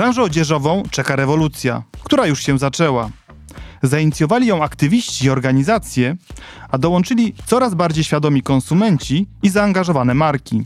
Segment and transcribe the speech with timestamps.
[0.00, 3.10] Branżę odzieżową czeka rewolucja, która już się zaczęła.
[3.82, 6.16] Zainicjowali ją aktywiści i organizacje,
[6.70, 10.62] a dołączyli coraz bardziej świadomi konsumenci i zaangażowane marki.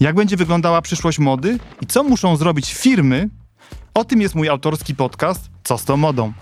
[0.00, 3.28] Jak będzie wyglądała przyszłość mody i co muszą zrobić firmy?
[3.94, 6.32] O tym jest mój autorski podcast Co z tą modą.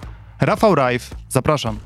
[0.41, 1.79] Rafał Rajf, zapraszam.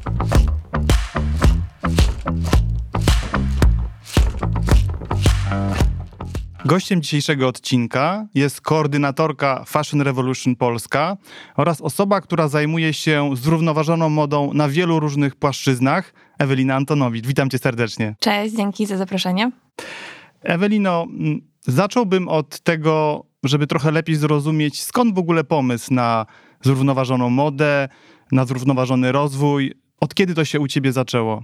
[6.64, 11.16] Gościem dzisiejszego odcinka jest koordynatorka Fashion Revolution Polska
[11.56, 17.26] oraz osoba, która zajmuje się zrównoważoną modą na wielu różnych płaszczyznach, Ewelina Antonowicz.
[17.26, 18.14] Witam cię serdecznie.
[18.20, 19.50] Cześć, dzięki za zaproszenie.
[20.42, 26.26] Ewelino, mm, zacząłbym od tego, żeby trochę lepiej zrozumieć, skąd w ogóle pomysł na
[26.62, 27.88] zrównoważoną modę,
[28.32, 29.74] na zrównoważony rozwój.
[30.00, 31.42] Od kiedy to się u ciebie zaczęło?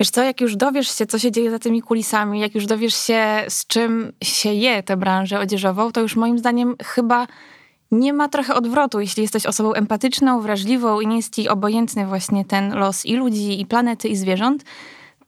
[0.00, 2.94] Wiesz co, jak już dowiesz się, co się dzieje za tymi kulisami, jak już dowiesz
[2.94, 7.26] się, z czym się je tę branżę odzieżową, to już moim zdaniem chyba
[7.90, 12.44] nie ma trochę odwrotu, jeśli jesteś osobą empatyczną, wrażliwą i nie jest ci obojętny właśnie
[12.44, 14.64] ten los i ludzi, i planety, i zwierząt,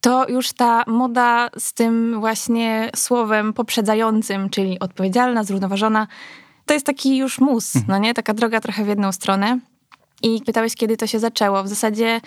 [0.01, 6.07] to już ta moda z tym właśnie słowem poprzedzającym, czyli odpowiedzialna, zrównoważona,
[6.67, 8.15] to jest taki już mus, no nie?
[8.15, 9.59] Taka droga trochę w jedną stronę.
[10.23, 11.63] I pytałeś, kiedy to się zaczęło.
[11.63, 12.21] W zasadzie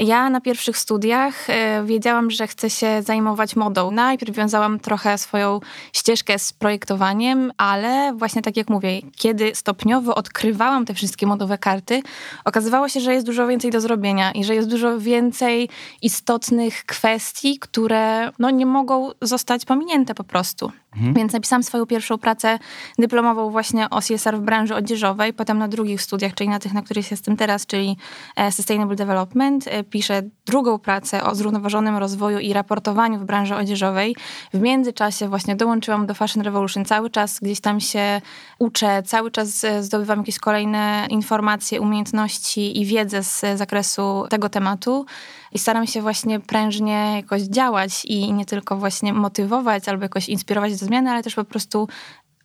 [0.00, 3.90] ja na pierwszych studiach e, wiedziałam, że chcę się zajmować modą.
[3.90, 5.60] Najpierw wiązałam trochę swoją
[5.92, 12.02] ścieżkę z projektowaniem, ale właśnie tak jak mówię, kiedy stopniowo odkrywałam te wszystkie modowe karty,
[12.44, 15.68] okazywało się, że jest dużo więcej do zrobienia i że jest dużo więcej
[16.02, 20.72] istotnych kwestii, które no, nie mogą zostać pominięte po prostu.
[20.96, 21.14] Mhm.
[21.14, 22.58] Więc napisałam swoją pierwszą pracę
[22.98, 26.82] dyplomową właśnie o CSR w branży odzieżowej, potem na drugich studiach, czyli na tych, na
[26.82, 27.96] których jestem teraz, czyli
[28.36, 29.64] e, Sustainable Development.
[29.86, 34.16] E, piszę drugą pracę o zrównoważonym rozwoju i raportowaniu w branży odzieżowej.
[34.54, 36.84] W międzyczasie właśnie dołączyłam do Fashion Revolution.
[36.84, 38.20] Cały czas gdzieś tam się
[38.58, 45.06] uczę, cały czas e, zdobywam jakieś kolejne informacje, umiejętności i wiedzę z zakresu tego tematu
[45.52, 50.72] i staram się właśnie prężnie jakoś działać i nie tylko właśnie motywować albo jakoś inspirować
[50.72, 51.88] do zmiany, ale też po prostu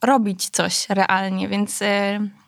[0.02, 1.86] robić coś realnie, więc y,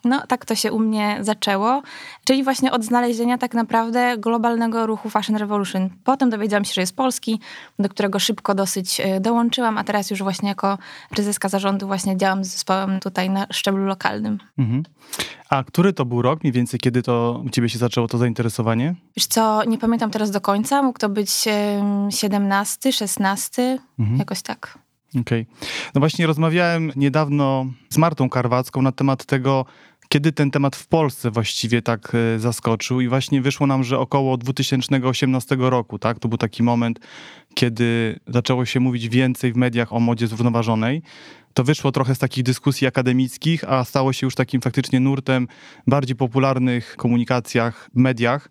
[0.03, 1.81] no tak to się u mnie zaczęło,
[2.23, 5.89] czyli właśnie od znalezienia tak naprawdę globalnego ruchu Fashion Revolution.
[6.03, 7.39] Potem dowiedziałam się, że jest polski,
[7.79, 10.77] do którego szybko dosyć y, dołączyłam, a teraz już właśnie jako
[11.09, 14.39] prezeska zarządu właśnie działam z zespołem tutaj na szczeblu lokalnym.
[14.57, 14.83] Mhm.
[15.49, 18.95] A który to był rok, mniej więcej, kiedy to u ciebie się zaczęło to zainteresowanie?
[19.17, 21.45] Wiesz co, nie pamiętam teraz do końca, mógł to być
[22.09, 24.19] 17, 16, mhm.
[24.19, 24.82] jakoś tak.
[25.19, 25.41] Okej.
[25.41, 25.67] Okay.
[25.95, 29.65] No właśnie rozmawiałem niedawno z Martą Karwacką na temat tego,
[30.09, 34.37] kiedy ten temat w Polsce właściwie tak e, zaskoczył i właśnie wyszło nam, że około
[34.37, 36.19] 2018 roku, tak?
[36.19, 36.99] To był taki moment,
[37.53, 41.01] kiedy zaczęło się mówić więcej w mediach o modzie zrównoważonej.
[41.53, 45.47] To wyszło trochę z takich dyskusji akademickich, a stało się już takim faktycznie nurtem
[45.87, 48.49] bardziej popularnych komunikacjach, mediach.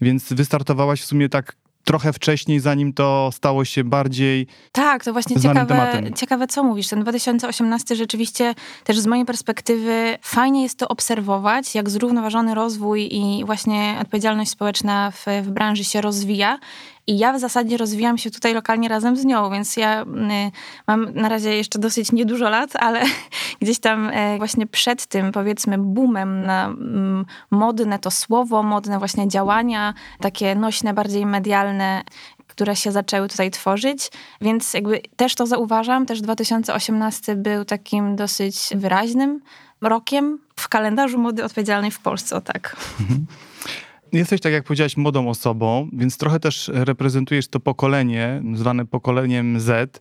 [0.00, 4.46] Więc wystartowałaś w sumie tak trochę wcześniej, zanim to stało się bardziej.
[4.72, 6.88] Tak, to właśnie ciekawe, ciekawe, co mówisz.
[6.88, 8.54] Ten 2018 rzeczywiście
[8.84, 15.10] też z mojej perspektywy fajnie jest to obserwować, jak zrównoważony rozwój i właśnie odpowiedzialność społeczna
[15.10, 16.58] w, w branży się rozwija
[17.06, 20.06] i ja w zasadzie rozwijam się tutaj lokalnie razem z nią, więc ja y,
[20.86, 23.02] mam na razie jeszcze dosyć niedużo lat, ale
[23.62, 29.28] gdzieś tam y, właśnie przed tym, powiedzmy, boomem na mm, modne to słowo, modne właśnie
[29.28, 32.02] działania, takie nośne, bardziej medialne,
[32.46, 38.56] które się zaczęły tutaj tworzyć, więc jakby też to zauważam, też 2018 był takim dosyć
[38.74, 39.40] wyraźnym
[39.80, 42.76] rokiem w kalendarzu mody odpowiedzialnej w Polsce, o tak.
[43.00, 43.26] Mhm.
[44.12, 50.00] Jesteś, tak jak powiedziałaś, młodą osobą, więc trochę też reprezentujesz to pokolenie, zwane pokoleniem Z,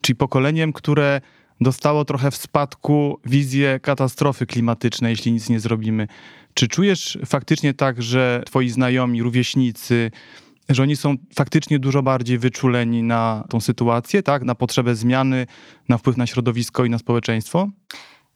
[0.00, 1.20] czyli pokoleniem, które
[1.60, 6.08] dostało trochę w spadku wizję katastrofy klimatycznej, jeśli nic nie zrobimy.
[6.54, 10.10] Czy czujesz faktycznie tak, że twoi znajomi, rówieśnicy,
[10.68, 14.42] że oni są faktycznie dużo bardziej wyczuleni na tą sytuację, tak?
[14.44, 15.46] Na potrzebę zmiany,
[15.88, 17.68] na wpływ na środowisko i na społeczeństwo?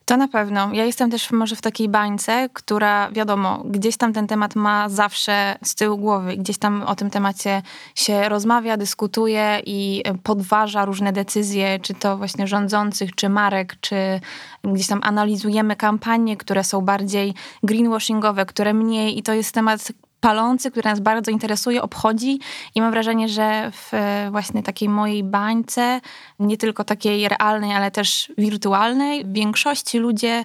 [0.09, 0.73] To na pewno.
[0.73, 5.59] Ja jestem też może w takiej bańce, która wiadomo, gdzieś tam ten temat ma zawsze
[5.65, 7.63] z tyłu głowy, gdzieś tam o tym temacie
[7.95, 14.21] się rozmawia, dyskutuje i podważa różne decyzje, czy to właśnie rządzących, czy marek, czy
[14.65, 20.71] gdzieś tam analizujemy kampanie, które są bardziej greenwashingowe, które mniej i to jest temat, palący,
[20.71, 22.39] który nas bardzo interesuje, obchodzi
[22.75, 23.93] i mam wrażenie, że w
[24.31, 26.01] właśnie takiej mojej bańce,
[26.39, 30.45] nie tylko takiej realnej, ale też wirtualnej, w większości ludzie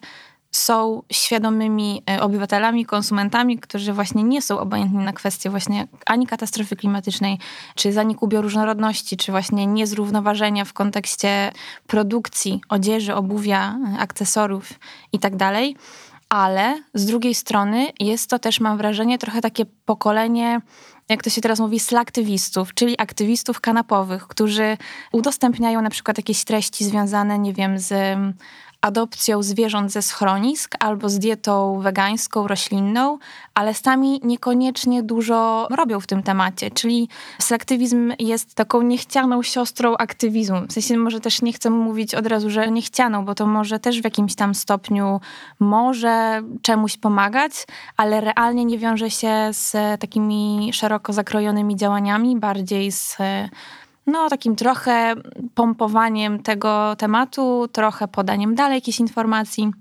[0.51, 6.75] są świadomymi e, obywatelami, konsumentami, którzy właśnie nie są obojętni na kwestie właśnie ani katastrofy
[6.75, 7.39] klimatycznej,
[7.75, 11.51] czy zaniku bioróżnorodności, czy właśnie niezrównoważenia w kontekście
[11.87, 14.73] produkcji odzieży, obuwia, akcesorów
[15.13, 15.51] itd.
[16.31, 20.61] Ale z drugiej strony jest to też, mam wrażenie, trochę takie pokolenie
[21.09, 24.77] jak to się teraz mówi, slaktywistów, czyli aktywistów kanapowych, którzy
[25.11, 28.17] udostępniają na przykład jakieś treści związane, nie wiem, z
[28.81, 33.17] adopcją zwierząt ze schronisk albo z dietą wegańską, roślinną,
[33.53, 36.71] ale sami niekoniecznie dużo robią w tym temacie.
[36.71, 40.61] Czyli selektywizm jest taką niechcianą siostrą aktywizmu.
[40.67, 44.01] W sensie może też nie chcę mówić od razu, że niechcianą, bo to może też
[44.01, 45.21] w jakimś tam stopniu
[45.59, 47.51] może czemuś pomagać,
[47.97, 53.17] ale realnie nie wiąże się z takimi szeroko zakrojonymi działaniami, bardziej z
[54.07, 55.15] no, takim trochę
[55.55, 59.71] pompowaniem tego tematu, trochę podaniem dalej jakichś informacji.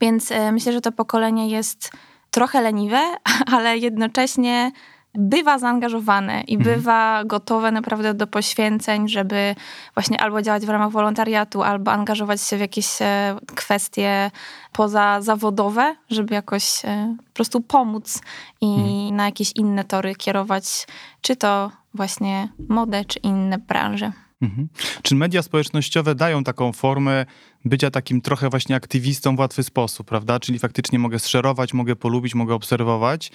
[0.00, 1.90] Więc e, myślę, że to pokolenie jest
[2.30, 3.00] trochę leniwe,
[3.54, 4.72] ale jednocześnie
[5.14, 6.76] bywa zaangażowane i mhm.
[6.76, 9.54] bywa gotowe naprawdę do poświęceń, żeby
[9.94, 14.30] właśnie albo działać w ramach wolontariatu, albo angażować się w jakieś e, kwestie
[14.72, 18.20] pozazawodowe, żeby jakoś e, po prostu pomóc
[18.60, 19.16] i mhm.
[19.16, 20.86] na jakieś inne tory kierować,
[21.20, 24.12] czy to właśnie modę, czy inne branże.
[24.42, 24.68] Mhm.
[25.02, 27.26] Czy media społecznościowe dają taką formę
[27.64, 30.40] bycia takim trochę właśnie aktywistą w łatwy sposób, prawda?
[30.40, 33.32] Czyli faktycznie mogę szerować, mogę polubić, mogę obserwować,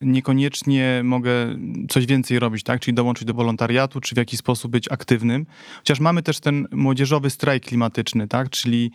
[0.00, 1.58] niekoniecznie mogę
[1.88, 2.80] coś więcej robić, tak?
[2.80, 5.46] Czyli dołączyć do wolontariatu, czy w jakiś sposób być aktywnym.
[5.76, 8.50] Chociaż mamy też ten młodzieżowy strajk klimatyczny, tak?
[8.50, 8.90] Czyli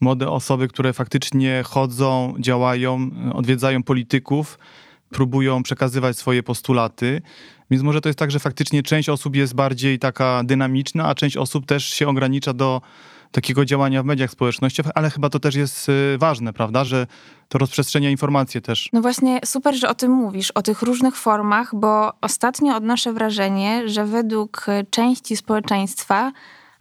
[0.00, 4.58] młode osoby, które faktycznie chodzą, działają, odwiedzają polityków,
[5.10, 7.22] próbują przekazywać swoje postulaty.
[7.70, 11.36] Więc może to jest tak, że faktycznie część osób jest bardziej taka dynamiczna, a część
[11.36, 12.80] osób też się ogranicza do
[13.32, 17.06] takiego działania w mediach społecznościowych, ale chyba to też jest y, ważne, prawda, że
[17.48, 18.88] to rozprzestrzenia informacje też.
[18.92, 23.88] No właśnie, super, że o tym mówisz, o tych różnych formach, bo ostatnio odnoszę wrażenie,
[23.88, 26.32] że według części społeczeństwa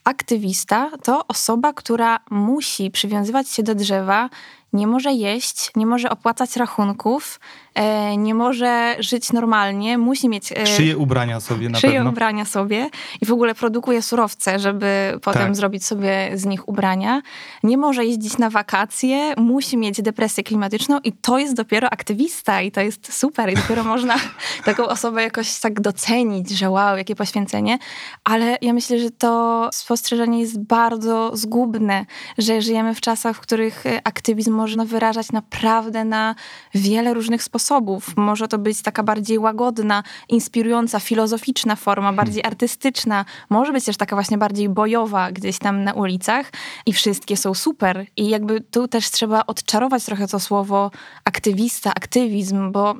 [0.04, 4.30] aktywista to osoba, która musi przywiązywać się do drzewa,
[4.74, 7.40] nie może jeść, nie może opłacać rachunków,
[7.80, 10.52] E, nie może żyć normalnie, musi mieć...
[10.52, 12.10] E, szyje ubrania sobie na szyje pewno.
[12.10, 12.90] ubrania sobie
[13.22, 15.56] i w ogóle produkuje surowce, żeby potem tak.
[15.56, 17.22] zrobić sobie z nich ubrania.
[17.64, 22.72] Nie może jeździć na wakacje, musi mieć depresję klimatyczną i to jest dopiero aktywista i
[22.72, 24.16] to jest super i dopiero można
[24.66, 27.78] taką osobę jakoś tak docenić, że wow, jakie poświęcenie.
[28.24, 32.06] Ale ja myślę, że to spostrzeżenie jest bardzo zgubne,
[32.38, 36.36] że żyjemy w czasach, w których aktywizm można wyrażać naprawdę na
[36.76, 38.18] wiele różnych sposobów.
[38.18, 43.26] Może to być taka bardziej łagodna, inspirująca, filozoficzna forma, bardziej artystyczna.
[43.50, 46.52] Może być też taka właśnie bardziej bojowa gdzieś tam na ulicach
[46.86, 48.06] i wszystkie są super.
[48.18, 50.92] I jakby tu też trzeba odczarować trochę to słowo
[51.26, 52.96] aktywista, aktywizm, bo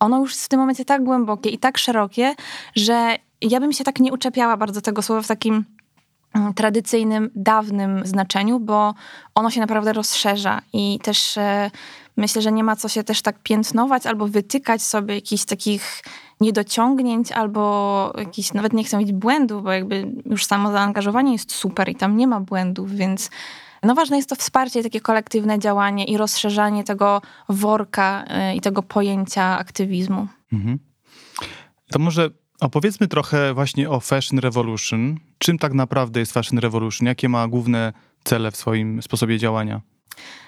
[0.00, 2.34] ono już jest w tym momencie tak głębokie i tak szerokie,
[2.76, 5.64] że ja bym się tak nie uczepiała bardzo tego słowa w takim
[6.54, 8.94] tradycyjnym, dawnym znaczeniu, bo
[9.34, 11.70] ono się naprawdę rozszerza i też e,
[12.18, 16.02] Myślę, że nie ma co się też tak piętnować albo wytykać sobie jakichś takich
[16.40, 21.88] niedociągnięć albo jakichś, nawet nie chcę mówić błędów, bo jakby już samo zaangażowanie jest super
[21.88, 23.30] i tam nie ma błędów, więc
[23.82, 28.82] no ważne jest to wsparcie, takie kolektywne działanie i rozszerzanie tego worka y, i tego
[28.82, 30.26] pojęcia aktywizmu.
[30.52, 30.78] Mhm.
[31.90, 32.30] To może
[32.60, 35.16] opowiedzmy trochę właśnie o Fashion Revolution.
[35.38, 37.06] Czym tak naprawdę jest Fashion Revolution?
[37.06, 37.92] Jakie ma główne
[38.24, 39.80] cele w swoim sposobie działania?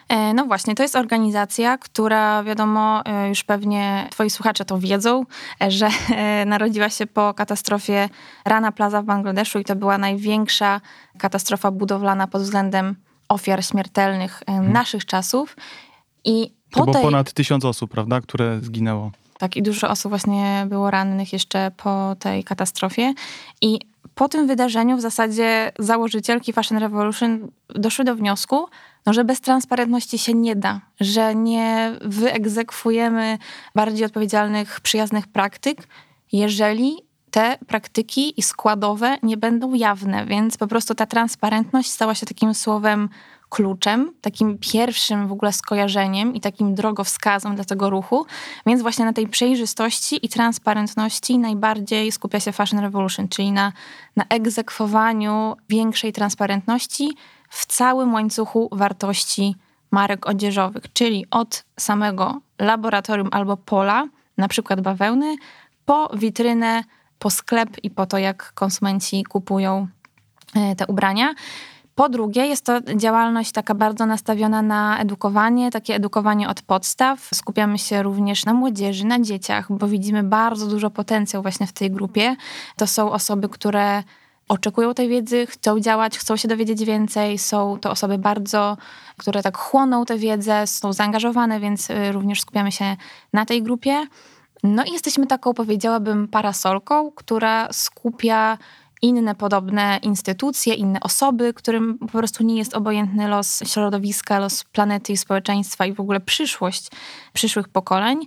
[0.08, 5.25] E, no właśnie, to jest organizacja, która wiadomo, e, już pewnie twoi słuchacze to wiedzą,
[5.62, 5.88] e, że
[6.46, 8.08] narodziła się po katastrofie
[8.44, 10.80] Rana Plaza w Bangladeszu i to była największa
[11.18, 12.96] katastrofa budowlana pod względem
[13.28, 14.73] ofiar śmiertelnych hmm.
[14.73, 15.56] naszych czasów.
[16.25, 17.02] I po to było tej...
[17.02, 19.11] ponad tysiąc osób, prawda, które zginęło.
[19.40, 23.14] Tak, i dużo osób właśnie było rannych jeszcze po tej katastrofie.
[23.61, 23.78] I
[24.14, 28.66] po tym wydarzeniu w zasadzie założycielki Fashion Revolution doszły do wniosku,
[29.06, 33.38] no, że bez transparentności się nie da, że nie wyegzekwujemy
[33.75, 35.88] bardziej odpowiedzialnych, przyjaznych praktyk,
[36.32, 36.97] jeżeli
[37.30, 42.54] te praktyki i składowe nie będą jawne, więc po prostu ta transparentność stała się takim
[42.54, 43.09] słowem
[43.50, 48.26] kluczem, takim pierwszym w ogóle skojarzeniem i takim drogowskazem dla tego ruchu.
[48.66, 53.73] Więc właśnie na tej przejrzystości i transparentności najbardziej skupia się Fashion Revolution, czyli na,
[54.16, 57.16] na egzekwowaniu większej transparentności
[57.49, 59.54] w całym łańcuchu wartości
[59.90, 65.37] marek odzieżowych, czyli od samego laboratorium albo pola, na przykład bawełny,
[65.85, 66.85] po witrynę,
[67.19, 69.88] po sklep i po to, jak konsumenci kupują
[70.54, 71.35] e, te ubrania.
[71.94, 77.28] Po drugie, jest to działalność taka bardzo nastawiona na edukowanie, takie edukowanie od podstaw.
[77.35, 81.90] Skupiamy się również na młodzieży, na dzieciach, bo widzimy bardzo dużo potencjał właśnie w tej
[81.90, 82.37] grupie.
[82.76, 84.02] To są osoby, które
[84.49, 87.38] oczekują tej wiedzy, chcą działać, chcą się dowiedzieć więcej.
[87.38, 88.76] Są to osoby bardzo,
[89.16, 92.97] które tak chłoną tę wiedzę, są zaangażowane, więc y, również skupiamy się
[93.32, 94.06] na tej grupie.
[94.62, 98.59] No i jesteśmy taką, powiedziałabym, parasolką, która skupia
[99.02, 105.12] inne podobne instytucje, inne osoby, którym po prostu nie jest obojętny los środowiska, los planety
[105.12, 106.88] i społeczeństwa i w ogóle przyszłość
[107.33, 108.26] przyszłych pokoleń.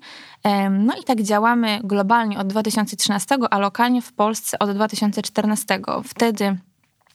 [0.70, 5.80] No i tak działamy globalnie od 2013, a lokalnie w Polsce od 2014.
[6.03, 6.58] Wtedy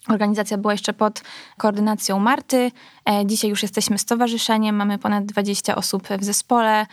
[0.09, 1.23] Organizacja była jeszcze pod
[1.57, 2.71] koordynacją Marty.
[3.11, 6.87] E, dzisiaj już jesteśmy stowarzyszeniem, mamy ponad 20 osób w zespole.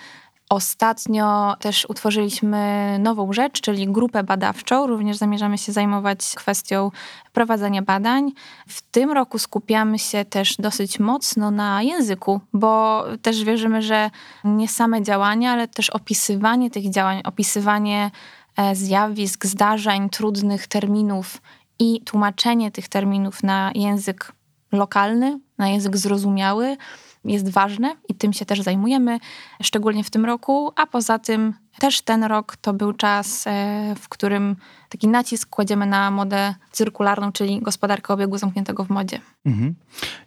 [0.50, 4.88] Ostatnio też utworzyliśmy nową rzecz, czyli grupę badawczą.
[4.88, 6.92] Również zamierzamy się zajmować kwestią
[7.34, 8.32] prowadzenia badań.
[8.68, 14.10] W tym roku skupiamy się też dosyć mocno na języku, bo też wierzymy, że
[14.44, 18.12] nie same działania, ale też opisywanie tych działań, opisywanie
[18.58, 21.42] e, zjawisk, zdarzeń, trudnych terminów
[21.80, 24.32] i tłumaczenie tych terminów na język
[24.72, 26.78] lokalny, na język zrozumiały
[27.26, 29.20] jest ważne i tym się też zajmujemy,
[29.64, 34.10] szczególnie w tym roku, a poza tym też ten rok to był czas, e, w
[34.10, 34.56] którym
[34.90, 39.20] taki nacisk kładziemy na modę cyrkularną, czyli gospodarkę obiegu zamkniętego w modzie.
[39.46, 39.76] Mhm.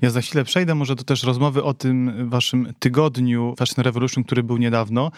[0.02, 4.42] Ja za chwilę przejdę może do też rozmowy o tym waszym tygodniu Fashion Revolution, który
[4.42, 5.10] był niedawno.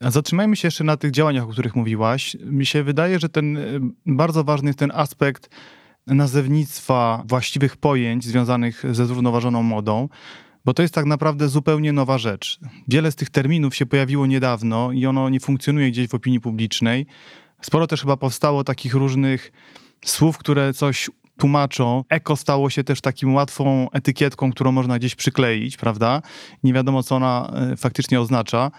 [0.00, 2.36] Zatrzymajmy się jeszcze na tych działaniach, o których mówiłaś.
[2.44, 3.60] Mi się wydaje, że ten e,
[4.06, 5.50] bardzo ważny jest ten aspekt
[6.06, 10.08] nazewnictwa właściwych pojęć związanych ze zrównoważoną modą
[10.66, 12.58] bo to jest tak naprawdę zupełnie nowa rzecz.
[12.88, 17.06] Wiele z tych terminów się pojawiło niedawno i ono nie funkcjonuje gdzieś w opinii publicznej.
[17.60, 19.52] Sporo też chyba powstało takich różnych
[20.04, 22.04] słów, które coś tłumaczą.
[22.08, 26.22] Eko stało się też taką łatwą etykietką, którą można gdzieś przykleić, prawda?
[26.62, 28.70] Nie wiadomo, co ona e, faktycznie oznacza.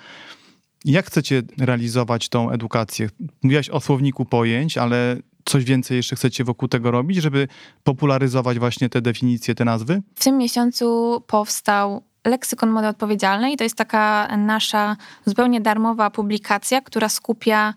[0.85, 3.09] Jak chcecie realizować tą edukację?
[3.43, 7.47] Mówiłaś o słowniku pojęć, ale coś więcej jeszcze chcecie wokół tego robić, żeby
[7.83, 10.01] popularyzować właśnie te definicje, te nazwy?
[10.15, 13.57] W tym miesiącu powstał Leksykon Mody Odpowiedzialnej.
[13.57, 17.73] To jest taka nasza zupełnie darmowa publikacja, która skupia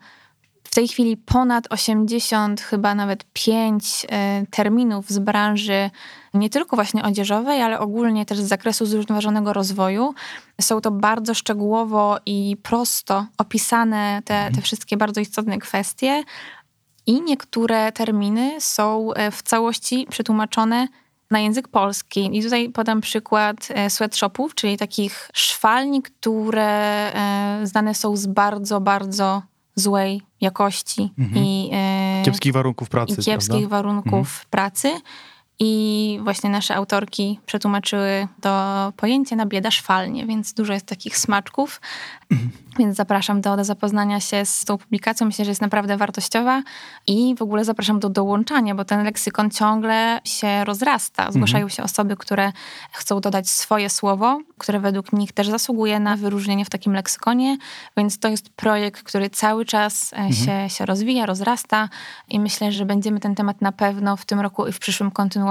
[0.71, 5.91] w tej chwili ponad 80, chyba nawet 5 e, terminów z branży
[6.35, 10.15] nie tylko właśnie odzieżowej, ale ogólnie też z zakresu zrównoważonego rozwoju.
[10.61, 14.63] Są to bardzo szczegółowo i prosto opisane te, te mhm.
[14.63, 16.25] wszystkie bardzo istotne kwestie
[17.07, 20.89] i niektóre terminy są e, w całości przetłumaczone
[21.31, 22.39] na język polski.
[22.39, 26.63] I tutaj podam przykład e, sweatshopów, czyli takich szwalni, które
[27.15, 29.43] e, znane są z bardzo, bardzo
[29.75, 31.45] złej jakości mhm.
[31.45, 31.71] i
[32.25, 33.17] kiepskich warunków pracy.
[33.17, 33.69] Kiepskich prawda?
[33.69, 34.47] warunków mhm.
[34.51, 34.91] pracy.
[35.63, 41.81] I właśnie nasze autorki przetłumaczyły to pojęcie na bieda szwalnie, więc dużo jest takich smaczków.
[42.79, 45.27] Więc zapraszam do, do zapoznania się z tą publikacją.
[45.27, 46.63] Myślę, że jest naprawdę wartościowa
[47.07, 51.33] i w ogóle zapraszam do dołączania, bo ten leksykon ciągle się rozrasta.
[51.33, 51.77] Zgłaszają mhm.
[51.77, 52.53] się osoby, które
[52.93, 57.57] chcą dodać swoje słowo, które według nich też zasługuje na wyróżnienie w takim leksykonie.
[57.97, 60.33] Więc to jest projekt, który cały czas e, mhm.
[60.33, 61.89] się, się rozwija, rozrasta
[62.29, 65.50] i myślę, że będziemy ten temat na pewno w tym roku i w przyszłym kontynuować.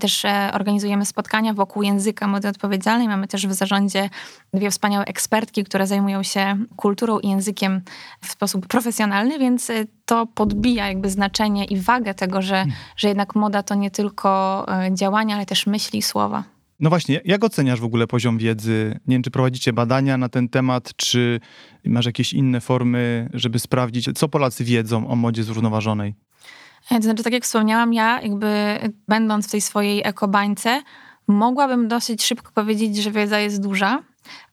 [0.00, 3.08] Też e, organizujemy spotkania wokół języka mody odpowiedzialnej.
[3.08, 4.10] Mamy też w zarządzie
[4.54, 7.80] dwie wspaniałe ekspertki, które zajmują się kulturą i językiem
[8.20, 12.76] w sposób profesjonalny, więc y, to podbija jakby znaczenie i wagę tego, że, hmm.
[12.96, 16.44] że jednak moda to nie tylko y, działania, ale też myśli i słowa.
[16.80, 19.00] No właśnie, jak oceniasz w ogóle poziom wiedzy?
[19.06, 21.40] Nie wiem, czy prowadzicie badania na ten temat, czy
[21.84, 26.14] masz jakieś inne formy, żeby sprawdzić, co Polacy wiedzą o modzie zrównoważonej?
[26.90, 28.78] E, to znaczy, tak jak wspomniałam, ja jakby
[29.08, 30.82] będąc w tej swojej ekobańce,
[31.26, 34.02] mogłabym dosyć szybko powiedzieć, że wiedza jest duża,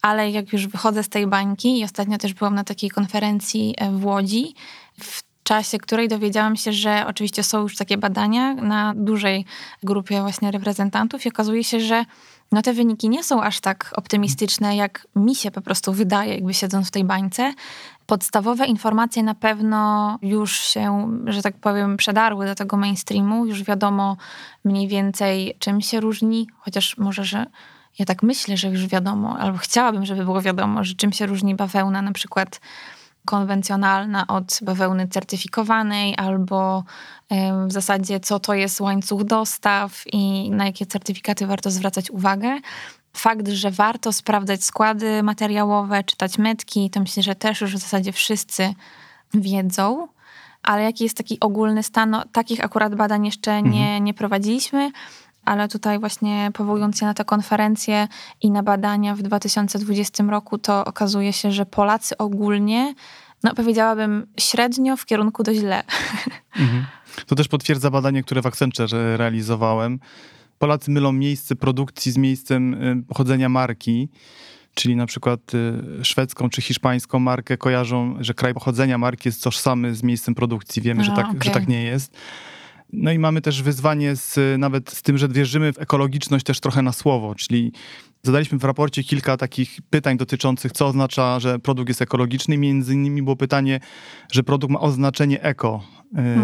[0.02, 3.92] ale jak już wychodzę z tej bańki i ostatnio też byłam na takiej konferencji e,
[3.92, 4.56] w Łodzi,
[5.00, 9.46] w czasie której dowiedziałam się, że oczywiście są już takie badania na dużej
[9.84, 12.06] grupie właśnie reprezentantów i okazuje się, że
[12.52, 16.54] no te wyniki nie są aż tak optymistyczne, jak mi się po prostu wydaje, jakby
[16.54, 17.54] siedząc w tej bańce.
[18.06, 23.46] Podstawowe informacje na pewno już się, że tak powiem, przedarły do tego mainstreamu.
[23.46, 24.18] Już wiadomo
[24.64, 27.46] mniej więcej, czym się różni, chociaż może, że
[28.00, 31.56] ja tak myślę, że już wiadomo, albo chciałabym, żeby było wiadomo, że czym się różni
[31.56, 32.62] bawełna na przykład
[33.26, 36.84] konwencjonalna od bawełny certyfikowanej, albo
[37.68, 42.60] w zasadzie co to jest łańcuch dostaw i na jakie certyfikaty warto zwracać uwagę.
[43.16, 48.12] Fakt, że warto sprawdzać składy materiałowe, czytać metki, to myślę, że też już w zasadzie
[48.12, 48.74] wszyscy
[49.34, 50.08] wiedzą.
[50.64, 52.10] Ale jaki jest taki ogólny stan?
[52.10, 54.04] No, takich akurat badań jeszcze nie, mhm.
[54.04, 54.92] nie prowadziliśmy
[55.46, 58.08] ale tutaj właśnie powołując się na tę konferencję
[58.42, 62.94] i na badania w 2020 roku, to okazuje się, że Polacy ogólnie,
[63.44, 65.84] no powiedziałabym średnio w kierunku do źle.
[66.56, 66.86] Mhm.
[67.28, 70.00] To też potwierdza badanie, które w Accenture realizowałem.
[70.60, 74.10] Polacy mylą miejsce produkcji z miejscem y, pochodzenia marki
[74.74, 79.96] czyli na przykład y, szwedzką czy hiszpańską markę kojarzą, że kraj pochodzenia marki jest tożsamy
[79.96, 80.82] z miejscem produkcji.
[80.82, 81.40] Wiemy, A, że, tak, okay.
[81.44, 82.18] że tak nie jest.
[82.94, 86.82] No i mamy też wyzwanie z, nawet z tym, że wierzymy w ekologiczność też trochę
[86.82, 87.72] na słowo, czyli
[88.24, 92.58] zadaliśmy w raporcie kilka takich pytań dotyczących, co oznacza, że produkt jest ekologiczny.
[92.58, 93.80] Między innymi było pytanie,
[94.32, 95.84] że produkt ma oznaczenie eko.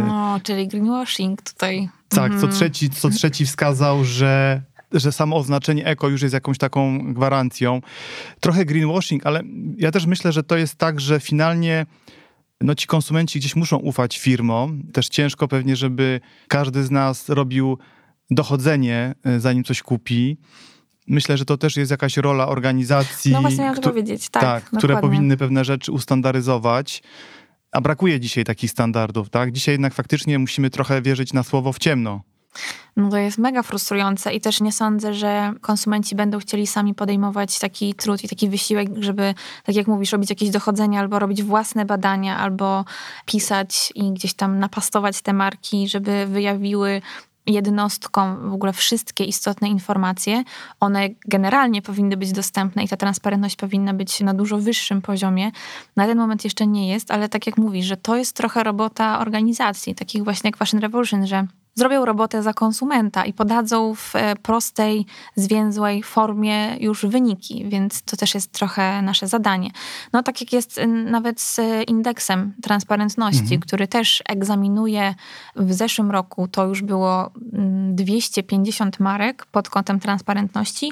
[0.07, 1.89] No, czyli greenwashing tutaj.
[2.09, 2.53] Tak, co mhm.
[2.53, 4.61] trzeci, co trzeci wskazał, że
[4.91, 7.81] że samo oznaczenie eko już jest jakąś taką gwarancją.
[8.39, 9.41] Trochę greenwashing, ale
[9.77, 11.85] ja też myślę, że to jest tak, że finalnie
[12.61, 14.83] no ci konsumenci gdzieś muszą ufać firmom.
[14.93, 17.77] Też ciężko pewnie, żeby każdy z nas robił
[18.31, 20.37] dochodzenie, e, zanim coś kupi.
[21.07, 23.31] Myślę, że to też jest jakaś rola organizacji.
[23.31, 24.41] No właśnie miałam to powiedzieć, tak.
[24.41, 27.03] tak które powinny pewne rzeczy ustandaryzować.
[27.71, 29.51] A brakuje dzisiaj takich standardów, tak?
[29.51, 32.21] Dzisiaj jednak faktycznie musimy trochę wierzyć na słowo w ciemno.
[32.97, 37.59] No to jest mega frustrujące i też nie sądzę, że konsumenci będą chcieli sami podejmować
[37.59, 39.33] taki trud i taki wysiłek, żeby,
[39.63, 42.85] tak jak mówisz, robić jakieś dochodzenia albo robić własne badania, albo
[43.25, 47.01] pisać i gdzieś tam napastować te marki, żeby wyjawiły
[47.49, 50.43] jednostkom w ogóle wszystkie istotne informacje.
[50.79, 55.51] One generalnie powinny być dostępne i ta transparentność powinna być na dużo wyższym poziomie.
[55.95, 59.19] Na ten moment jeszcze nie jest, ale tak jak mówisz, że to jest trochę robota
[59.19, 61.47] organizacji, takich właśnie jak Fashion Revolution, że
[61.79, 65.05] zrobią robotę za konsumenta i podadzą w e, prostej,
[65.35, 69.71] zwięzłej formie już wyniki, więc to też jest trochę nasze zadanie.
[70.13, 73.61] No tak jak jest nawet z indeksem transparentności, mhm.
[73.61, 75.15] który też egzaminuje
[75.55, 77.31] w zeszłym roku, to już było
[77.91, 80.91] 250 marek pod kątem transparentności,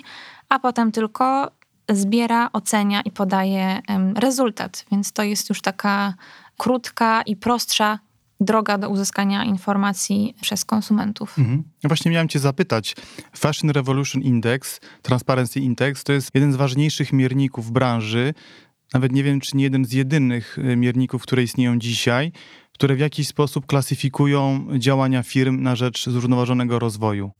[0.49, 1.51] a potem tylko
[1.89, 3.81] zbiera, ocenia i podaje
[4.15, 4.85] rezultat.
[4.91, 6.13] Więc to jest już taka
[6.57, 7.99] krótka i prostsza
[8.39, 11.39] droga do uzyskania informacji przez konsumentów.
[11.39, 11.63] Mhm.
[11.83, 12.95] Właśnie miałem Cię zapytać.
[13.35, 18.33] Fashion Revolution Index, Transparency Index, to jest jeden z ważniejszych mierników branży.
[18.93, 22.31] Nawet nie wiem, czy nie jeden z jedynych y, mierników, które istnieją dzisiaj,
[22.73, 27.31] które w jakiś sposób klasyfikują działania firm na rzecz zrównoważonego rozwoju.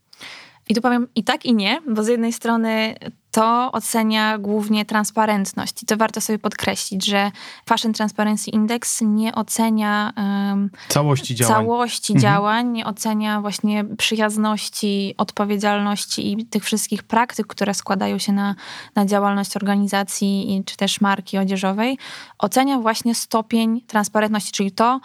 [0.70, 2.96] I tu powiem i tak, i nie, bo z jednej strony
[3.32, 5.84] to ocenia głównie transparentność.
[5.84, 7.32] I to warto sobie podkreślić, że
[7.70, 12.22] Fashion Transparency Index nie ocenia um, całości działań, całości mhm.
[12.22, 18.56] działań nie ocenia właśnie przyjazności, odpowiedzialności i tych wszystkich praktyk, które składają się na,
[18.96, 21.98] na działalność organizacji czy też marki odzieżowej.
[22.38, 25.00] Ocenia właśnie stopień transparentności, czyli to,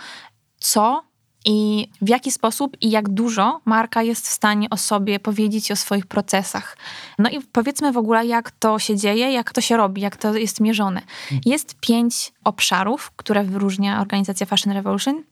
[0.59, 1.12] co
[1.44, 5.72] i w jaki sposób i jak dużo marka jest w stanie o sobie powiedzieć i
[5.72, 6.76] o swoich procesach.
[7.18, 10.35] No i powiedzmy w ogóle, jak to się dzieje, jak to się robi, jak to
[10.35, 11.02] jest mierzone.
[11.44, 15.22] Jest pięć obszarów, które wyróżnia organizacja Fashion Revolution.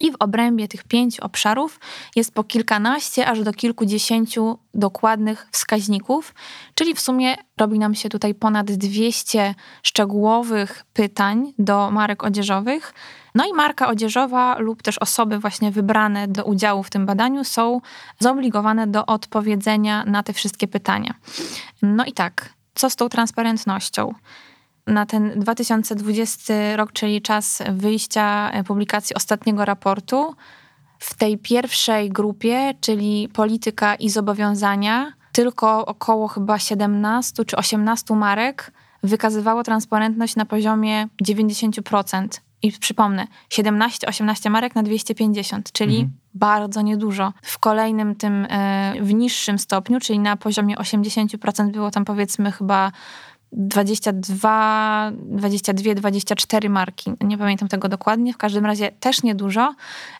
[0.00, 1.80] I w obrębie tych pięciu obszarów
[2.16, 6.34] jest po kilkanaście aż do kilkudziesięciu dokładnych wskaźników,
[6.74, 12.94] czyli w sumie robi nam się tutaj ponad 200 szczegółowych pytań do marek odzieżowych.
[13.38, 17.80] No i marka odzieżowa lub też osoby właśnie wybrane do udziału w tym badaniu są
[18.18, 21.14] zobligowane do odpowiedzenia na te wszystkie pytania.
[21.82, 24.14] No i tak, co z tą transparentnością?
[24.86, 30.34] na ten 2020 rok, czyli czas wyjścia e, publikacji ostatniego raportu,
[30.98, 38.72] w tej pierwszej grupie, czyli polityka i zobowiązania, tylko około chyba 17 czy 18 marek
[39.02, 42.47] wykazywało transparentność na poziomie 90%.
[42.62, 46.12] I przypomnę, 17-18 marek na 250, czyli mhm.
[46.34, 47.32] bardzo niedużo.
[47.42, 52.92] W kolejnym tym, e, w niższym stopniu, czyli na poziomie 80% było tam powiedzmy chyba
[53.52, 57.12] 22, 22, 24 marki.
[57.20, 59.74] Nie pamiętam tego dokładnie, w każdym razie też niedużo.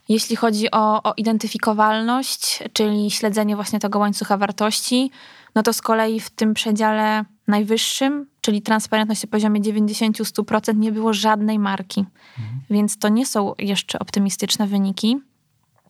[0.09, 5.11] Jeśli chodzi o, o identyfikowalność, czyli śledzenie właśnie tego łańcucha wartości,
[5.55, 11.13] no to z kolei w tym przedziale najwyższym, czyli transparentność na poziomie 90-100%, nie było
[11.13, 12.05] żadnej marki.
[12.39, 12.61] Mhm.
[12.71, 15.21] Więc to nie są jeszcze optymistyczne wyniki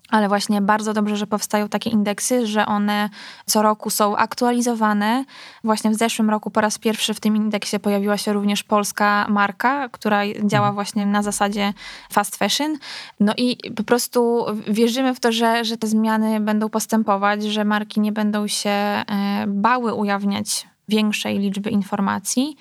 [0.09, 3.11] ale właśnie bardzo dobrze, że powstają takie indeksy, że one
[3.47, 5.25] co roku są aktualizowane.
[5.65, 9.89] Właśnie w zeszłym roku po raz pierwszy w tym indeksie pojawiła się również polska marka,
[9.89, 10.75] która działa mhm.
[10.75, 11.73] właśnie na zasadzie
[12.13, 12.77] fast fashion.
[13.21, 18.01] No i po prostu wierzymy w to, że, że te zmiany będą postępować, że marki
[18.01, 19.05] nie będą się e,
[19.47, 22.57] bały ujawniać większej liczby informacji,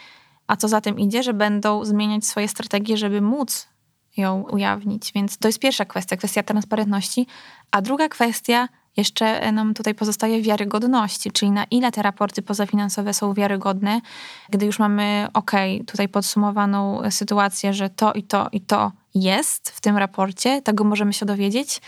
[0.48, 3.68] a co za tym idzie, że będą zmieniać swoje strategie, żeby móc
[4.18, 5.12] ją ujawnić.
[5.16, 7.28] Więc to jest pierwsza kwestia, kwestia transparentności.
[7.72, 13.34] A druga kwestia jeszcze nam tutaj pozostaje wiarygodności, czyli na ile te raporty pozafinansowe są
[13.34, 14.02] wiarygodne,
[14.50, 15.52] gdy już mamy, ok,
[15.88, 21.14] tutaj podsumowaną sytuację, że to i to i to jest w tym raporcie, tego możemy
[21.14, 21.82] się dowiedzieć,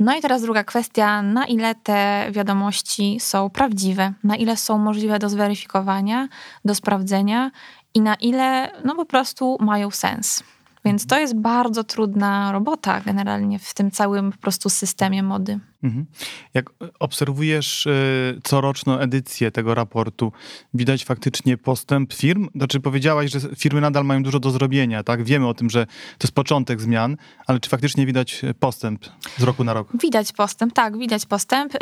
[0.00, 5.18] No i teraz druga kwestia, na ile te wiadomości są prawdziwe, na ile są możliwe
[5.18, 6.28] do zweryfikowania,
[6.64, 7.50] do sprawdzenia
[7.94, 10.42] i na ile no po prostu mają sens.
[10.84, 15.60] Więc to jest bardzo trudna robota generalnie w tym całym po prostu systemie mody.
[15.82, 16.06] Mhm.
[16.54, 20.32] Jak obserwujesz y, coroczną edycję tego raportu,
[20.74, 22.48] widać faktycznie postęp firm?
[22.54, 25.24] Znaczy powiedziałaś, że firmy nadal mają dużo do zrobienia, tak?
[25.24, 27.16] Wiemy o tym, że to jest początek zmian,
[27.46, 29.04] ale czy faktycznie widać postęp
[29.38, 29.88] z roku na rok?
[30.02, 31.72] Widać postęp, tak, widać postęp.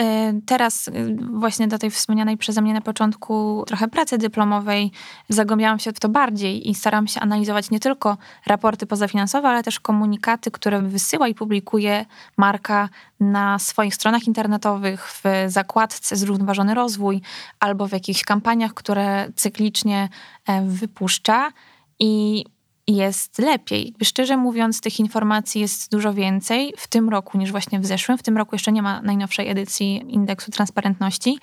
[0.46, 0.90] Teraz
[1.32, 4.90] właśnie do tej wspomnianej przeze mnie na początku trochę pracy dyplomowej
[5.28, 9.80] zagłębiałam się w to bardziej i staram się analizować nie tylko raporty pozafinansowe, ale też
[9.80, 12.06] komunikaty, które wysyła i publikuje
[12.36, 12.88] marka
[13.20, 17.20] na swoich stronach internetowych, w zakładce Zrównoważony Rozwój
[17.60, 20.08] albo w jakichś kampaniach, które cyklicznie
[20.46, 21.52] e, wypuszcza
[21.98, 22.44] i
[22.88, 23.94] jest lepiej.
[24.02, 28.18] Szczerze mówiąc, tych informacji jest dużo więcej w tym roku niż właśnie w zeszłym.
[28.18, 31.38] W tym roku jeszcze nie ma najnowszej edycji indeksu transparentności.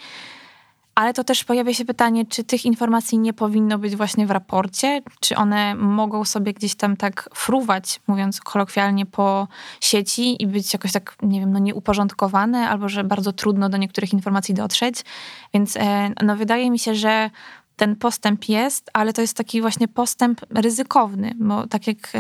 [0.95, 5.01] Ale to też pojawia się pytanie, czy tych informacji nie powinno być właśnie w raporcie?
[5.19, 9.47] Czy one mogą sobie gdzieś tam tak fruwać, mówiąc kolokwialnie, po
[9.81, 14.13] sieci i być jakoś tak, nie wiem, no nieuporządkowane, albo że bardzo trudno do niektórych
[14.13, 15.05] informacji dotrzeć.
[15.53, 17.29] Więc e, no, wydaje mi się, że
[17.75, 22.11] ten postęp jest, ale to jest taki właśnie postęp ryzykowny, bo tak jak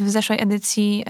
[0.00, 1.04] w zeszłej edycji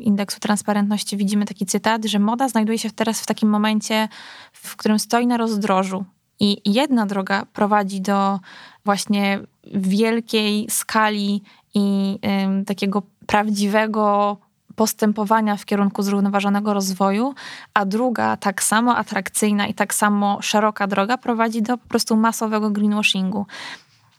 [0.00, 4.08] Indeksu Transparentności widzimy taki cytat, że moda znajduje się teraz w takim momencie,
[4.52, 6.04] w którym stoi na rozdrożu.
[6.40, 8.40] I jedna droga prowadzi do
[8.84, 9.40] właśnie
[9.74, 11.42] wielkiej skali
[11.74, 12.18] i
[12.66, 14.36] takiego prawdziwego
[14.76, 17.34] postępowania w kierunku zrównoważonego rozwoju,
[17.74, 22.70] a druga, tak samo atrakcyjna i tak samo szeroka droga prowadzi do po prostu masowego
[22.70, 23.46] greenwashingu.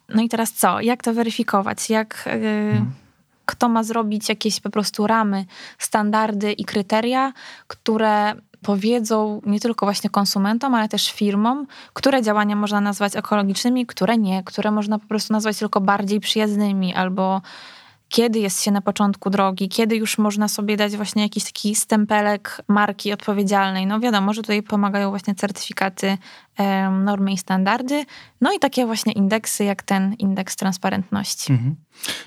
[0.09, 0.81] No i teraz co?
[0.81, 1.89] Jak to weryfikować?
[1.89, 2.29] Jak.
[2.41, 3.04] Yy...
[3.45, 5.45] Kto ma zrobić jakieś po prostu ramy,
[5.77, 7.33] standardy i kryteria,
[7.67, 14.17] które powiedzą nie tylko właśnie konsumentom, ale też firmom, które działania można nazwać ekologicznymi, które
[14.17, 17.41] nie, które można po prostu nazwać tylko bardziej przyjaznymi albo
[18.09, 22.61] kiedy jest się na początku drogi, kiedy już można sobie dać właśnie jakiś taki stempelek
[22.67, 23.87] marki odpowiedzialnej.
[23.87, 26.17] No wiadomo, że tutaj pomagają właśnie certyfikaty,
[26.91, 28.05] normy i standardy,
[28.41, 31.53] no i takie właśnie indeksy jak ten indeks transparentności.
[31.53, 31.75] Mhm.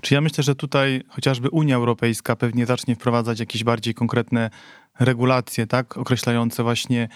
[0.00, 4.50] Czy ja myślę, że tutaj chociażby Unia Europejska pewnie zacznie wprowadzać jakieś bardziej konkretne
[5.00, 7.08] regulacje, tak, określające właśnie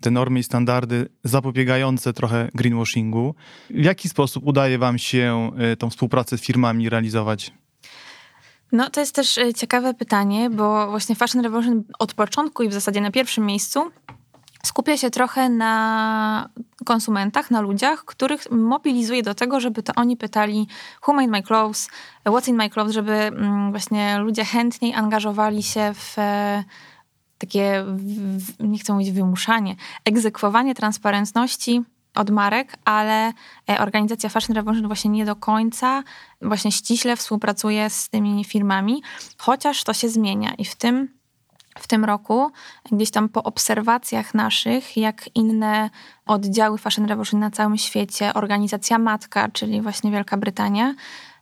[0.00, 3.34] te normy i standardy zapobiegające trochę greenwashingu.
[3.70, 7.52] W jaki sposób udaje Wam się e, tą współpracę z firmami realizować?
[8.74, 12.72] No to jest też e, ciekawe pytanie, bo właśnie Fashion Revolution od początku i w
[12.72, 13.90] zasadzie na pierwszym miejscu
[14.64, 16.48] skupia się trochę na
[16.84, 20.68] konsumentach, na ludziach, których mobilizuje do tego, żeby to oni pytali
[21.06, 21.88] who made my clothes,
[22.26, 26.64] what's in my clothes, żeby mm, właśnie ludzie chętniej angażowali się w e,
[27.38, 27.84] takie,
[28.60, 31.82] nie chcę mówić wymuszanie, egzekwowanie transparentności
[32.14, 33.32] od marek, ale
[33.70, 36.02] e, organizacja Fashion Revolution właśnie nie do końca,
[36.42, 39.02] właśnie ściśle współpracuje z tymi firmami,
[39.38, 41.08] chociaż to się zmienia i w tym
[41.78, 42.50] w tym roku,
[42.92, 45.90] gdzieś tam po obserwacjach naszych, jak inne
[46.26, 50.94] oddziały Fashion Revolution na całym świecie, organizacja matka, czyli właśnie Wielka Brytania,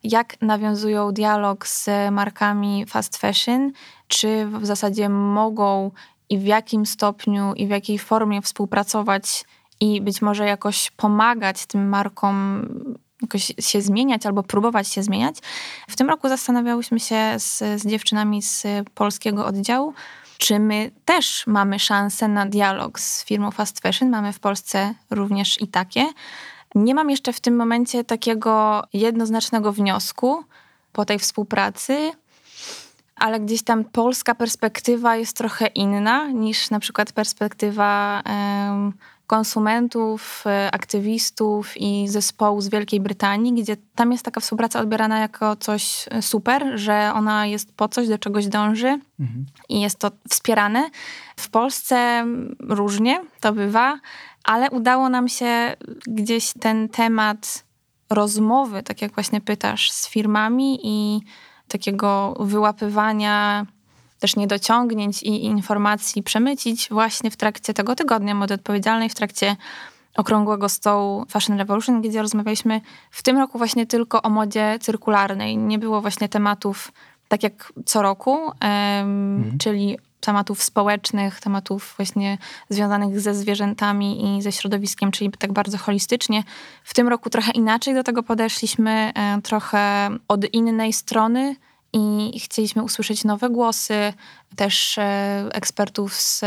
[0.05, 3.73] jak nawiązują dialog z markami fast fashion,
[4.09, 5.91] czy w zasadzie mogą
[6.29, 9.45] i w jakim stopniu i w jakiej formie współpracować
[9.83, 12.67] i być może jakoś pomagać tym markom
[13.23, 15.37] jakoś się zmieniać albo próbować się zmieniać.
[15.89, 19.95] W tym roku zastanawiałyśmy się z, z dziewczynami z polskiego oddziału,
[20.39, 24.11] czy my też mamy szansę na dialog z firmą fast fashion.
[24.11, 26.07] Mamy w Polsce również i takie.
[26.75, 30.45] Nie mam jeszcze w tym momencie takiego jednoznacznego wniosku
[30.93, 32.13] po tej współpracy,
[33.17, 38.23] ale gdzieś tam polska perspektywa jest trochę inna niż na przykład perspektywa
[39.33, 45.57] konsumentów, e, aktywistów i zespołu z Wielkiej Brytanii, gdzie tam jest taka współpraca odbierana jako
[45.57, 49.47] coś e, super, że ona jest po coś, do czegoś dąży mhm.
[49.69, 50.91] i jest to wspierane.
[51.37, 52.27] W Polsce
[52.61, 53.99] różnie to bywa,
[54.45, 57.65] ale udało nam się gdzieś ten temat
[58.11, 61.21] rozmowy, tak jak właśnie pytasz, z firmami i
[61.69, 63.67] takiego wyłapywania
[64.23, 69.57] też niedociągnięć i informacji przemycić właśnie w trakcie tego tygodnia mody odpowiedzialnej, w trakcie
[70.17, 72.81] okrągłego stołu Fashion Revolution, gdzie rozmawialiśmy
[73.11, 75.57] w tym roku właśnie tylko o modzie cyrkularnej.
[75.57, 76.93] Nie było właśnie tematów
[77.29, 79.59] tak jak co roku, mhm.
[79.59, 86.43] czyli tematów społecznych, tematów właśnie związanych ze zwierzętami i ze środowiskiem, czyli tak bardzo holistycznie.
[86.85, 91.57] W tym roku trochę inaczej do tego podeszliśmy, e, trochę od innej strony
[91.93, 94.13] i chcieliśmy usłyszeć nowe głosy,
[94.57, 96.45] też e, ekspertów z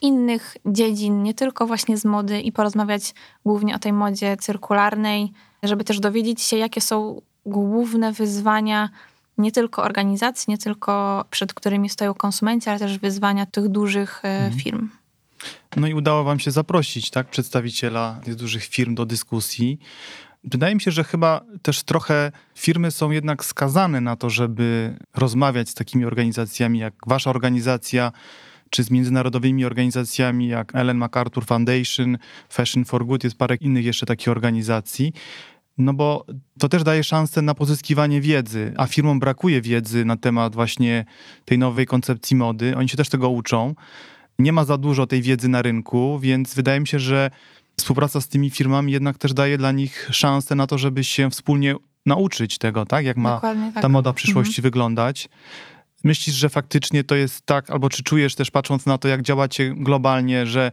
[0.00, 5.84] innych dziedzin, nie tylko właśnie z mody i porozmawiać głównie o tej modzie cyrkularnej, żeby
[5.84, 8.90] też dowiedzieć się, jakie są główne wyzwania
[9.38, 14.28] nie tylko organizacji, nie tylko przed którymi stoją konsumenci, ale też wyzwania tych dużych e,
[14.28, 14.60] mhm.
[14.60, 14.88] firm.
[15.76, 19.78] No i udało wam się zaprosić, tak, przedstawiciela tych dużych firm do dyskusji.
[20.46, 25.68] Wydaje mi się, że chyba też trochę firmy są jednak skazane na to, żeby rozmawiać
[25.68, 28.12] z takimi organizacjami jak wasza organizacja,
[28.70, 34.06] czy z międzynarodowymi organizacjami jak Ellen MacArthur Foundation, Fashion for Good, jest parę innych jeszcze
[34.06, 35.12] takich organizacji.
[35.78, 36.26] No bo
[36.58, 41.04] to też daje szansę na pozyskiwanie wiedzy, a firmom brakuje wiedzy na temat właśnie
[41.44, 42.76] tej nowej koncepcji mody.
[42.76, 43.74] Oni się też tego uczą.
[44.38, 47.30] Nie ma za dużo tej wiedzy na rynku, więc wydaje mi się, że
[47.80, 51.74] współpraca z tymi firmami jednak też daje dla nich szansę na to, żeby się wspólnie
[52.06, 53.04] nauczyć tego, tak?
[53.04, 53.56] Jak ma tak.
[53.82, 54.62] ta moda przyszłości mhm.
[54.62, 55.28] wyglądać.
[56.04, 59.74] Myślisz, że faktycznie to jest tak, albo czy czujesz też patrząc na to, jak działacie
[59.76, 60.72] globalnie, że,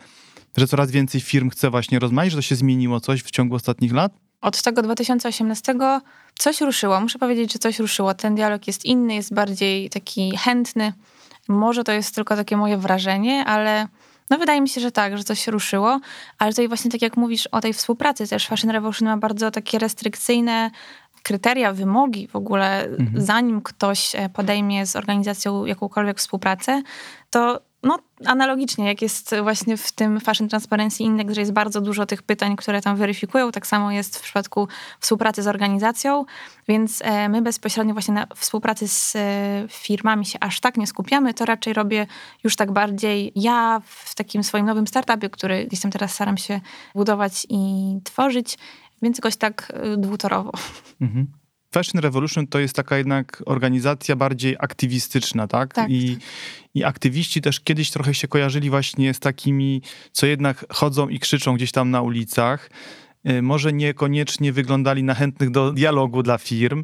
[0.57, 3.93] że coraz więcej firm chce właśnie rozmawiać, że to się zmieniło coś w ciągu ostatnich
[3.93, 4.13] lat?
[4.41, 5.75] Od tego 2018
[6.39, 6.99] coś ruszyło.
[6.99, 8.13] Muszę powiedzieć, że coś ruszyło.
[8.13, 10.93] Ten dialog jest inny, jest bardziej taki chętny.
[11.47, 13.87] Może to jest tylko takie moje wrażenie, ale
[14.33, 15.99] no wydaje mi się, że tak, że coś się ruszyło,
[16.37, 19.79] ale tutaj właśnie tak jak mówisz o tej współpracy też Fashion Revolution ma bardzo takie
[19.79, 20.71] restrykcyjne
[21.23, 23.21] kryteria, wymogi w ogóle, mhm.
[23.21, 26.81] zanim ktoś e, podejmie z organizacją jakąkolwiek współpracę,
[27.29, 32.05] to no, analogicznie, jak jest właśnie w tym Fashion Transparency Index, że jest bardzo dużo
[32.05, 34.67] tych pytań, które tam weryfikują, tak samo jest w przypadku
[34.99, 36.25] współpracy z organizacją,
[36.67, 39.19] więc e, my bezpośrednio właśnie na współpracy z e,
[39.69, 42.07] firmami się aż tak nie skupiamy, to raczej robię
[42.43, 46.61] już tak bardziej ja w takim swoim nowym startupie, który gdzieś tam teraz staram się
[46.95, 48.57] budować i tworzyć,
[49.01, 50.51] więc jakoś tak e, dwutorowo.
[51.01, 51.42] Mhm.
[51.73, 55.73] Fashion Revolution to jest taka jednak organizacja bardziej aktywistyczna, tak?
[55.73, 55.89] tak.
[55.89, 56.17] I,
[56.73, 59.81] I aktywiści też kiedyś trochę się kojarzyli właśnie z takimi,
[60.11, 62.69] co jednak chodzą i krzyczą gdzieś tam na ulicach.
[63.29, 66.83] Y, może niekoniecznie wyglądali na chętnych do dialogu dla firm.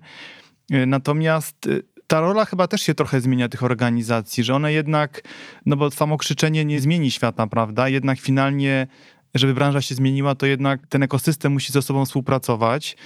[0.74, 5.22] Y, natomiast y, ta rola chyba też się trochę zmienia tych organizacji, że one jednak,
[5.66, 7.90] no bo samo krzyczenie nie zmieni świata, prawda?
[7.90, 8.88] Jednak finalnie,
[9.36, 12.98] żeby branża się zmieniła, to jednak ten ekosystem musi ze sobą współpracować.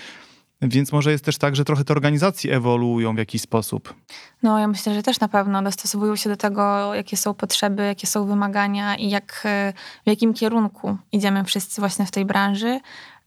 [0.69, 3.93] Więc może jest też tak, że trochę te organizacje ewoluują w jakiś sposób.
[4.43, 8.07] No, ja myślę, że też na pewno dostosowują się do tego, jakie są potrzeby, jakie
[8.07, 9.73] są wymagania i jak, e,
[10.05, 12.79] w jakim kierunku idziemy wszyscy właśnie w tej branży.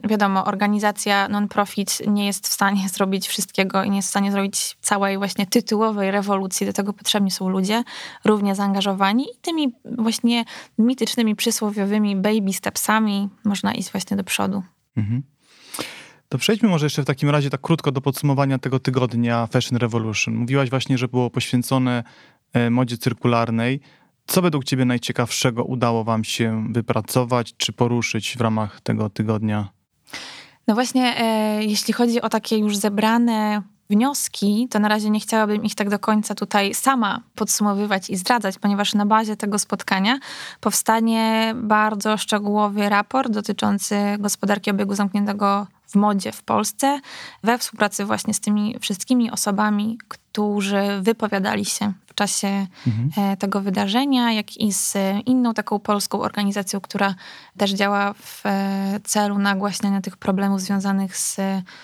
[0.05, 4.77] Wiadomo, organizacja non-profit nie jest w stanie zrobić wszystkiego i nie jest w stanie zrobić
[4.81, 6.66] całej właśnie tytułowej rewolucji.
[6.66, 7.83] Do tego potrzebni są ludzie
[8.25, 10.44] równie zaangażowani i tymi właśnie
[10.79, 14.62] mitycznymi, przysłowiowymi baby stepsami można iść właśnie do przodu.
[14.96, 15.22] Mhm.
[16.28, 20.34] To przejdźmy może jeszcze w takim razie tak krótko do podsumowania tego tygodnia Fashion Revolution.
[20.34, 22.04] Mówiłaś właśnie, że było poświęcone
[22.52, 23.80] e, modzie cyrkularnej.
[24.26, 29.68] Co według Ciebie najciekawszego udało Wam się wypracować czy poruszyć w ramach tego tygodnia?
[30.66, 35.64] No właśnie, e, jeśli chodzi o takie już zebrane wnioski, to na razie nie chciałabym
[35.64, 40.18] ich tak do końca tutaj sama podsumowywać i zdradzać, ponieważ na bazie tego spotkania
[40.60, 47.00] powstanie bardzo szczegółowy raport dotyczący gospodarki obiegu zamkniętego w modzie w Polsce,
[47.42, 53.11] we współpracy właśnie z tymi wszystkimi osobami, którzy wypowiadali się w czasie mhm.
[53.16, 54.94] E, tego wydarzenia, jak i z
[55.26, 57.14] inną taką polską organizacją, która
[57.56, 61.40] też działa w e, celu nagłaśniania tych problemów związanych z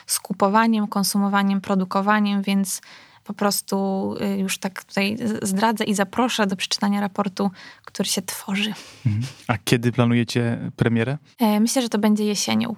[0.06, 2.80] skupowaniem, konsumowaniem, produkowaniem, więc
[3.24, 3.76] po prostu
[4.20, 7.50] e, już tak tutaj zdradzę i zaproszę do przeczytania raportu,
[7.84, 8.72] który się tworzy.
[9.06, 9.24] Mhm.
[9.48, 11.18] A kiedy planujecie premierę?
[11.60, 12.76] Myślę, że to będzie jesienią.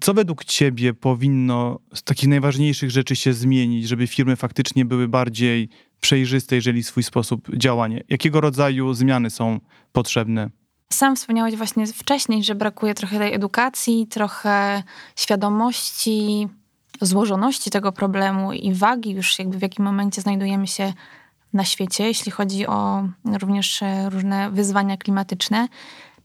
[0.00, 5.68] Co według Ciebie powinno z takich najważniejszych rzeczy się zmienić, żeby firmy faktycznie były bardziej
[6.00, 8.00] przejrzyste, jeżeli swój sposób działania?
[8.08, 9.60] Jakiego rodzaju zmiany są
[9.92, 10.50] potrzebne?
[10.92, 14.82] Sam wspomniałeś właśnie wcześniej, że brakuje trochę tej edukacji, trochę
[15.16, 16.48] świadomości,
[17.00, 20.92] złożoności tego problemu i wagi już jakby w jakim momencie znajdujemy się
[21.52, 23.08] na świecie, jeśli chodzi o
[23.40, 25.68] również e, różne wyzwania klimatyczne.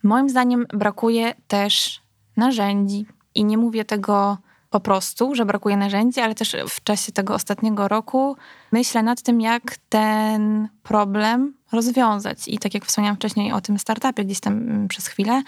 [0.03, 2.01] Moim zdaniem brakuje też
[2.37, 4.37] narzędzi, i nie mówię tego
[4.69, 8.37] po prostu, że brakuje narzędzi, ale też w czasie tego ostatniego roku
[8.71, 12.47] myślę nad tym, jak ten problem rozwiązać.
[12.47, 15.43] I tak jak wspomniałam wcześniej o tym startupie gdzieś tam mm, przez chwilę,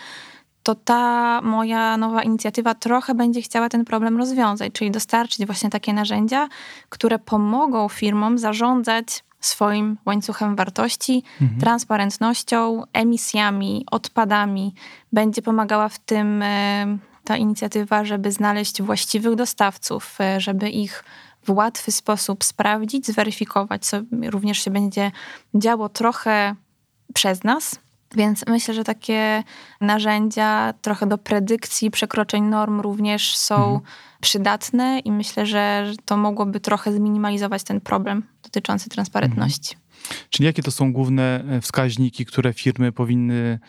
[0.64, 5.94] to ta moja nowa inicjatywa trochę będzie chciała ten problem rozwiązać, czyli dostarczyć właśnie takie
[5.94, 6.48] narzędzia,
[6.90, 11.62] które pomogą firmom zarządzać swoim łańcuchem wartości, mhm.
[11.62, 14.74] transparentnością, emisjami, odpadami.
[15.14, 16.44] Będzie pomagała w tym
[17.24, 21.04] ta inicjatywa, żeby znaleźć właściwych dostawców, e, żeby ich
[21.44, 25.12] w łatwy sposób sprawdzić, zweryfikować, co również się będzie
[25.56, 26.56] działo trochę
[27.14, 27.76] przez nas.
[28.16, 29.44] Więc myślę, że takie
[29.82, 33.82] narzędzia trochę do predykcji przekroczeń norm również są mhm.
[34.22, 39.76] przydatne i myślę, że to mogłoby trochę zminimalizować ten problem dotyczący transparentności.
[39.76, 39.84] Mhm.
[40.30, 43.60] Czyli jakie to są główne e, wskaźniki, które firmy powinny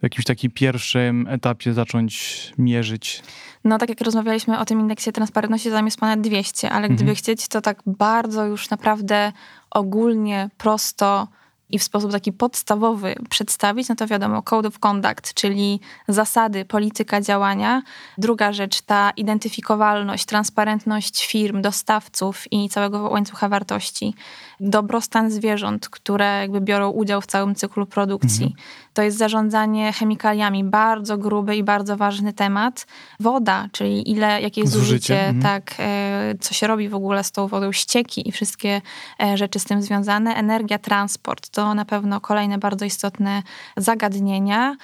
[0.00, 3.22] w jakimś takim pierwszym etapie zacząć mierzyć?
[3.64, 7.16] No tak jak rozmawialiśmy o tym indeksie transparentności, tam jest ponad 200, ale gdyby mhm.
[7.16, 9.32] chcieć to tak bardzo już naprawdę
[9.70, 11.28] ogólnie, prosto
[11.70, 17.20] i w sposób taki podstawowy przedstawić, no to wiadomo, Code of Conduct, czyli zasady, polityka
[17.20, 17.82] działania.
[18.18, 24.14] Druga rzecz, ta identyfikowalność, transparentność firm, dostawców i całego łańcucha wartości.
[24.60, 28.46] Dobrostan zwierząt, które jakby biorą udział w całym cyklu produkcji.
[28.46, 28.62] Mhm.
[28.94, 32.86] To jest zarządzanie chemikaliami, bardzo gruby i bardzo ważny temat.
[33.20, 35.42] Woda, czyli ile, jakie jest zużycie, zużycie mhm.
[35.42, 38.82] tak, e, co się robi w ogóle z tą wodą, ścieki i wszystkie
[39.22, 40.34] e, rzeczy z tym związane.
[40.34, 43.42] Energia, transport, to na pewno kolejne bardzo istotne
[43.76, 44.76] zagadnienia.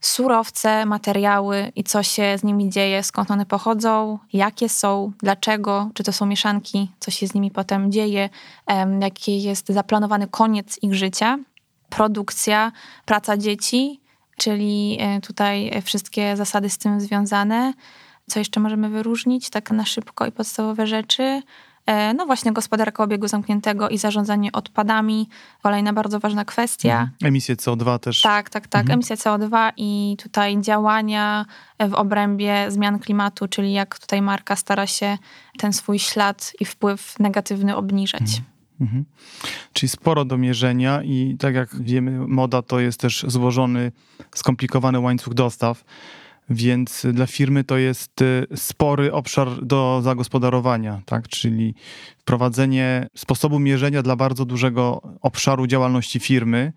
[0.00, 6.02] Surowce, materiały i co się z nimi dzieje, skąd one pochodzą, jakie są, dlaczego, czy
[6.04, 8.28] to są mieszanki, co się z nimi potem dzieje,
[9.00, 11.38] jaki jest zaplanowany koniec ich życia,
[11.90, 12.72] produkcja,
[13.04, 14.00] praca dzieci,
[14.36, 17.72] czyli e, tutaj wszystkie zasady z tym związane.
[18.30, 21.42] Co jeszcze możemy wyróżnić, tak na szybko i podstawowe rzeczy?
[21.86, 25.28] E, no właśnie gospodarka obiegu zamkniętego i zarządzanie odpadami,
[25.62, 26.92] kolejna bardzo ważna kwestia.
[26.92, 27.10] Mhm.
[27.22, 28.22] Emisje CO2 też.
[28.22, 28.80] Tak, tak, tak.
[28.80, 28.94] Mhm.
[28.94, 31.46] Emisje CO2 i tutaj działania
[31.88, 35.18] w obrębie zmian klimatu, czyli jak tutaj marka stara się
[35.58, 38.22] ten swój ślad i wpływ negatywny obniżać.
[38.22, 38.44] Mhm.
[38.80, 39.04] Mhm.
[39.72, 43.92] Czyli sporo do mierzenia i tak jak wiemy, moda to jest też złożony,
[44.34, 45.84] skomplikowany łańcuch dostaw
[46.50, 51.28] więc dla firmy to jest y, spory obszar do zagospodarowania, tak?
[51.28, 51.74] czyli
[52.18, 56.72] wprowadzenie sposobu mierzenia dla bardzo dużego obszaru działalności firmy.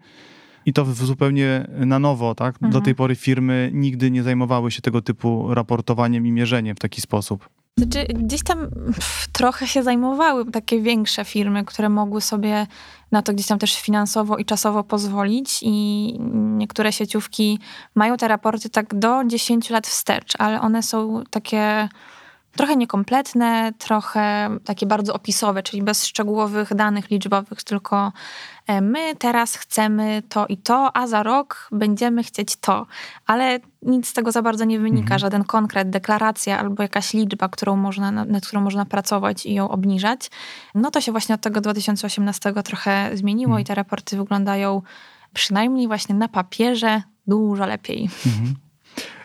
[0.66, 2.56] I to zupełnie na nowo, tak?
[2.56, 2.72] Mhm.
[2.72, 7.02] Do tej pory firmy nigdy nie zajmowały się tego typu raportowaniem i mierzeniem w taki
[7.02, 7.50] sposób.
[7.78, 12.68] Znaczy, gdzieś tam pff, trochę się zajmowały takie większe firmy, które mogły sobie
[13.12, 17.60] na to gdzieś tam też finansowo i czasowo pozwolić i niektóre sieciówki
[17.96, 21.90] mają te raporty tak do 10 lat wstecz, ale one są takie
[22.56, 28.12] trochę niekompletne, trochę takie bardzo opisowe, czyli bez szczegółowych danych liczbowych, tylko
[28.68, 32.88] e, my teraz chcemy to i to, a za rok będziemy chcieć to.
[33.26, 35.20] Ale nic z tego za bardzo nie wynika, mhm.
[35.20, 40.30] żaden konkret, deklaracja albo jakaś liczba, którą można, nad którą można pracować i ją obniżać.
[40.76, 43.62] No to się właśnie od tego 2018 trochę zmieniło mhm.
[43.62, 44.82] i te raporty wyglądają
[45.34, 48.10] przynajmniej właśnie na papierze dużo lepiej.
[48.26, 48.56] Mhm.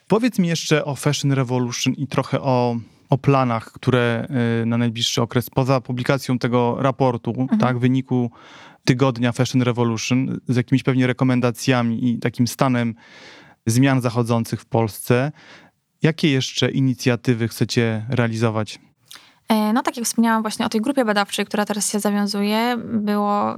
[0.09, 2.77] Powiedz mi jeszcze o Fashion Revolution i trochę o
[3.11, 4.29] o planach, które
[4.63, 7.61] y, na najbliższy okres, poza publikacją tego raportu, mhm.
[7.61, 8.31] tak, wyniku
[8.85, 12.95] tygodnia Fashion Revolution, z jakimiś pewnie rekomendacjami i takim stanem
[13.67, 15.33] zmian zachodzących w Polsce,
[16.03, 18.79] jakie jeszcze inicjatywy chcecie realizować?
[19.49, 23.57] E, no tak jak wspomniałam właśnie o tej grupie badawczej, która teraz się zawiązuje, było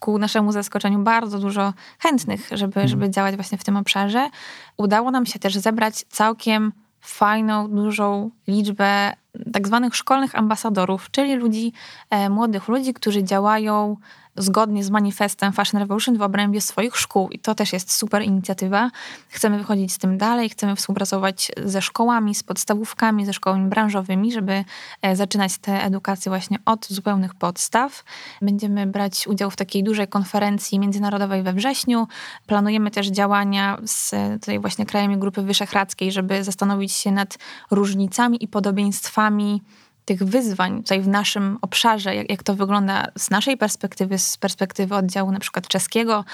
[0.00, 2.88] ku naszemu zaskoczeniu bardzo dużo chętnych, żeby, mhm.
[2.88, 4.30] żeby działać właśnie w tym obszarze.
[4.76, 9.12] Udało nam się też zebrać całkiem fajną, dużą liczbę
[9.52, 11.72] tak zwanych szkolnych ambasadorów, czyli ludzi,
[12.10, 13.96] e, młodych ludzi, którzy działają
[14.36, 17.28] zgodnie z manifestem Fashion Revolution w obrębie swoich szkół.
[17.28, 18.90] I to też jest super inicjatywa.
[19.28, 24.64] Chcemy wychodzić z tym dalej, chcemy współpracować ze szkołami, z podstawówkami, ze szkołami branżowymi, żeby
[25.02, 28.04] e, zaczynać tę edukację właśnie od zupełnych podstaw.
[28.42, 32.08] Będziemy brać udział w takiej dużej konferencji międzynarodowej we wrześniu.
[32.46, 37.38] Planujemy też działania z tutaj właśnie krajami Grupy Wyszehradzkiej, żeby zastanowić się nad
[37.70, 39.62] różnicami i podobieństwami
[40.04, 44.94] tych wyzwań tutaj w naszym obszarze, jak, jak to wygląda z naszej perspektywy, z perspektywy
[44.94, 46.24] oddziału na przykład czeskiego,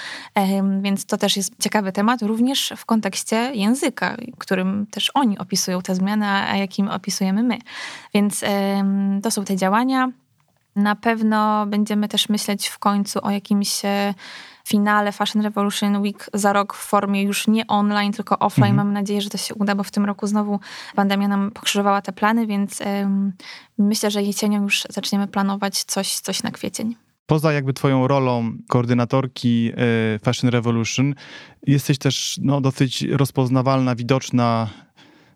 [0.81, 5.95] więc to też jest ciekawy temat, również w kontekście języka, którym też oni opisują te
[5.95, 7.57] zmiany, a jakim opisujemy my.
[8.13, 8.43] Więc
[9.23, 10.11] to są te działania.
[10.75, 14.13] Na pewno będziemy też myśleć w końcu o jakimś e,
[14.69, 18.69] finale Fashion Revolution Week za rok w formie już nie online, tylko offline.
[18.69, 18.87] Mhm.
[18.87, 20.59] Mam nadzieję, że to się uda, bo w tym roku znowu
[20.95, 22.79] pandemia nam pokrzyżowała te plany, więc
[23.77, 26.95] myślę, że jesienią już zaczniemy planować coś, coś na kwiecień.
[27.25, 29.71] Poza jakby twoją rolą koordynatorki
[30.15, 31.15] y, Fashion Revolution,
[31.67, 34.69] jesteś też no, dosyć rozpoznawalna, widoczna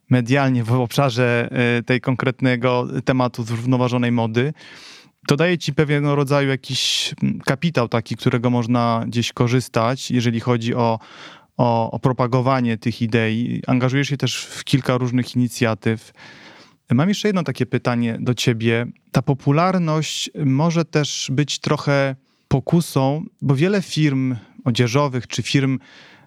[0.09, 4.53] medialnie w obszarze y, tej konkretnego tematu zrównoważonej mody
[5.27, 10.75] to daje ci pewnego rodzaju jakiś mm, kapitał taki, którego można gdzieś korzystać, jeżeli chodzi
[10.75, 10.99] o,
[11.57, 13.61] o, o propagowanie tych idei.
[13.67, 16.11] Angażujesz się też w kilka różnych inicjatyw.
[16.91, 18.85] Mam jeszcze jedno takie pytanie do ciebie.
[19.11, 22.15] Ta popularność może też być trochę
[22.47, 25.79] pokusą, bo wiele firm odzieżowych czy firm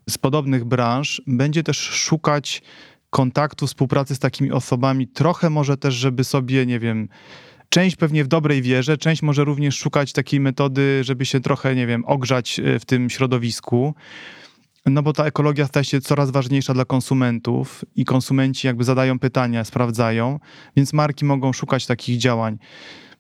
[0.08, 2.62] z podobnych branż będzie też szukać
[3.10, 7.08] kontaktu, współpracy z takimi osobami, trochę może też, żeby sobie, nie wiem,
[7.68, 11.86] część pewnie w dobrej wierze, część może również szukać takiej metody, żeby się trochę, nie
[11.86, 13.94] wiem, ogrzać e, w tym środowisku.
[14.86, 19.64] No bo ta ekologia staje się coraz ważniejsza dla konsumentów i konsumenci jakby zadają pytania,
[19.64, 20.38] sprawdzają,
[20.76, 22.58] więc marki mogą szukać takich działań.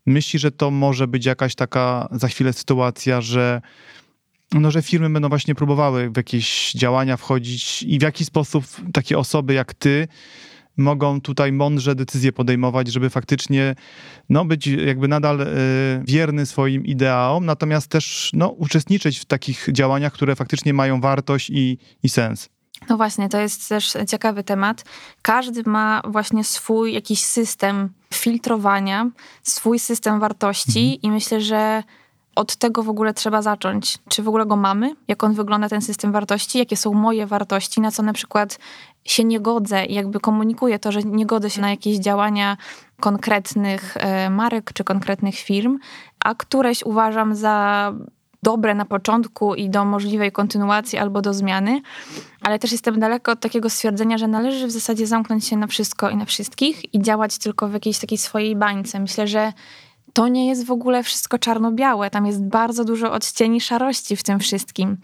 [0.06, 3.60] Myśli, że to może być jakaś taka za chwilę sytuacja, że
[4.52, 9.18] no, że firmy będą właśnie próbowały w jakieś działania wchodzić i w jaki sposób takie
[9.18, 10.08] osoby jak ty
[10.76, 13.74] mogą tutaj mądrze decyzje podejmować, żeby faktycznie
[14.28, 15.46] no, być jakby nadal y,
[16.04, 21.78] wierny swoim ideałom, natomiast też no, uczestniczyć w takich działaniach, które faktycznie mają wartość i,
[22.02, 22.48] i sens.
[22.88, 24.84] No właśnie, to jest też ciekawy temat.
[25.22, 29.10] Każdy ma właśnie swój jakiś system filtrowania,
[29.42, 31.00] swój system wartości mhm.
[31.02, 31.82] i myślę, że
[32.36, 33.98] od tego w ogóle trzeba zacząć.
[34.08, 34.96] Czy w ogóle go mamy?
[35.08, 36.58] Jak on wygląda, ten system wartości?
[36.58, 37.80] Jakie są moje wartości?
[37.80, 38.58] Na co na przykład
[39.06, 42.56] się nie godzę jakby komunikuję to, że nie godzę się na jakieś działania
[43.00, 45.78] konkretnych e, marek czy konkretnych firm,
[46.24, 47.92] a któreś uważam za
[48.42, 51.80] dobre na początku i do możliwej kontynuacji albo do zmiany,
[52.42, 56.10] ale też jestem daleko od takiego stwierdzenia, że należy w zasadzie zamknąć się na wszystko
[56.10, 59.00] i na wszystkich i działać tylko w jakiejś takiej swojej bańce.
[59.00, 59.52] Myślę, że
[60.16, 62.10] to nie jest w ogóle wszystko czarno-białe.
[62.10, 64.96] Tam jest bardzo dużo odcieni szarości w tym wszystkim.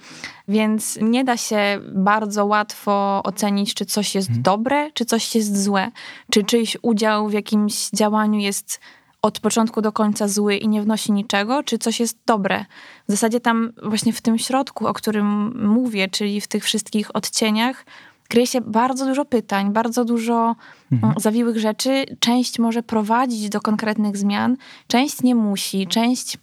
[0.48, 4.42] Więc nie da się bardzo łatwo ocenić, czy coś jest hmm.
[4.42, 5.90] dobre, czy coś jest złe.
[6.30, 8.80] Czy czyjś udział w jakimś działaniu jest
[9.22, 12.64] od początku do końca zły i nie wnosi niczego, czy coś jest dobre.
[13.08, 17.84] W zasadzie tam właśnie w tym środku, o którym mówię, czyli w tych wszystkich odcieniach,
[18.32, 20.56] kryje się bardzo dużo pytań, bardzo dużo
[20.92, 21.14] mhm.
[21.16, 22.04] zawiłych rzeczy.
[22.20, 24.56] Część może prowadzić do konkretnych zmian,
[24.86, 26.38] część nie musi, część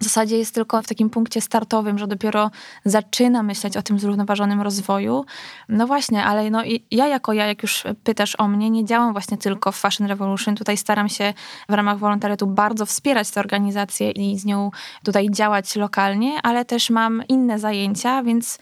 [0.00, 2.50] w zasadzie jest tylko w takim punkcie startowym, że dopiero
[2.84, 5.24] zaczyna myśleć o tym zrównoważonym rozwoju.
[5.68, 9.38] No właśnie, ale no ja jako ja, jak już pytasz o mnie, nie działam właśnie
[9.38, 10.56] tylko w Fashion Revolution.
[10.56, 11.34] Tutaj staram się
[11.68, 14.70] w ramach wolontariatu bardzo wspierać tę organizację i z nią
[15.04, 18.58] tutaj działać lokalnie, ale też mam inne zajęcia, więc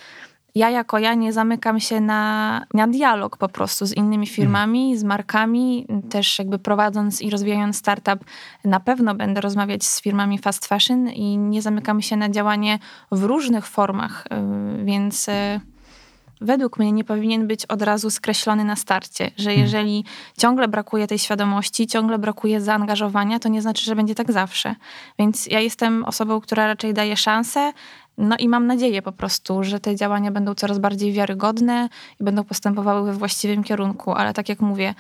[0.55, 4.99] ja jako ja nie zamykam się na, na dialog po prostu z innymi firmami, mm.
[4.99, 5.87] z markami.
[6.11, 8.25] Też jakby prowadząc i rozwijając startup,
[8.65, 12.79] na pewno będę rozmawiać z firmami fast fashion i nie zamykamy się na działanie
[13.13, 14.27] w różnych formach,
[14.81, 15.61] y, więc y,
[16.41, 19.61] według mnie nie powinien być od razu skreślony na starcie, że mhm.
[19.61, 20.05] jeżeli
[20.39, 24.75] ciągle brakuje tej świadomości, ciągle brakuje zaangażowania, to nie znaczy, że będzie tak zawsze.
[25.19, 27.73] Więc ja jestem osobą, która raczej daje szansę,
[28.19, 31.89] no i mam nadzieję po prostu, że te działania będą coraz bardziej wiarygodne
[32.21, 34.95] i będą postępowały we właściwym kierunku, ale tak jak mówię,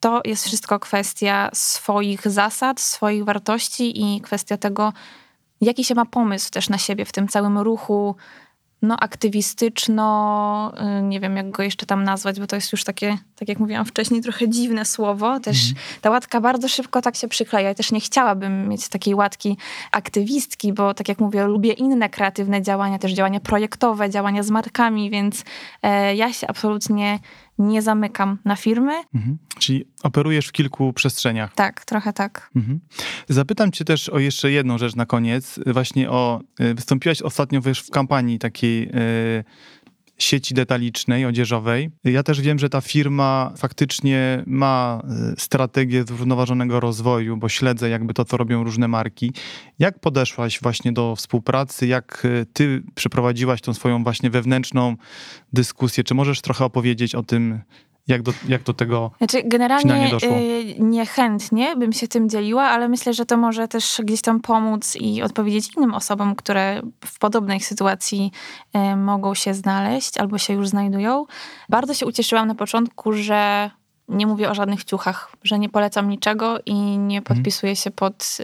[0.00, 4.92] to jest wszystko kwestia swoich zasad, swoich wartości i kwestia tego,
[5.60, 8.16] jaki się ma pomysł też na siebie w tym całym ruchu
[8.82, 13.18] no, aktywistyczno, y, nie wiem jak go jeszcze tam nazwać, bo to jest już takie,
[13.36, 15.40] tak jak mówiłam wcześniej, trochę dziwne słowo.
[15.40, 15.86] Też mhm.
[16.00, 17.68] ta łatka bardzo szybko tak się przykleja.
[17.68, 19.56] Ja też nie chciałabym mieć takiej łatki
[19.92, 25.10] aktywistki, bo tak jak mówię, lubię inne kreatywne działania, też działania projektowe, działania z markami,
[25.10, 25.44] więc
[25.82, 27.18] e, ja się absolutnie
[27.62, 28.92] nie zamykam na firmy.
[29.14, 29.38] Mhm.
[29.58, 31.54] Czyli operujesz w kilku przestrzeniach.
[31.54, 32.50] Tak, trochę tak.
[32.56, 32.80] Mhm.
[33.28, 35.60] Zapytam cię też o jeszcze jedną rzecz na koniec.
[35.66, 39.44] Właśnie o, y, wystąpiłaś ostatnio wiesz, w kampanii takiej y,
[40.22, 41.90] sieci detalicznej, odzieżowej.
[42.04, 45.02] Ja też wiem, że ta firma faktycznie ma
[45.32, 49.32] y, strategię zrównoważonego rozwoju, bo śledzę jakby to, co robią różne marki.
[49.78, 51.86] Jak podeszłaś właśnie do współpracy?
[51.86, 54.96] Jak y, ty przeprowadziłaś tą swoją właśnie wewnętrzną
[55.52, 56.04] dyskusję?
[56.04, 57.60] Czy możesz trochę opowiedzieć o tym,
[58.08, 63.14] jak do, jak do tego znaczy, generalnie y, niechętnie bym się tym dzieliła, ale myślę,
[63.14, 68.32] że to może też gdzieś tam pomóc i odpowiedzieć innym osobom, które w podobnej sytuacji
[68.92, 71.26] y, mogą się znaleźć albo się już znajdują.
[71.68, 73.70] Bardzo się ucieszyłam na początku, że
[74.08, 77.22] nie mówię o żadnych ciuchach, że nie polecam niczego i nie mhm.
[77.22, 78.38] podpisuję się pod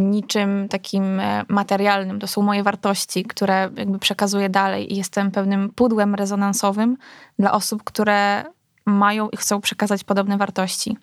[0.00, 2.20] niczym takim e, materialnym.
[2.20, 6.96] To są moje wartości, które jakby przekazuję dalej i jestem pewnym pudłem rezonansowym
[7.38, 8.44] dla osób, które
[8.86, 10.96] mają i chcą przekazać podobne wartości.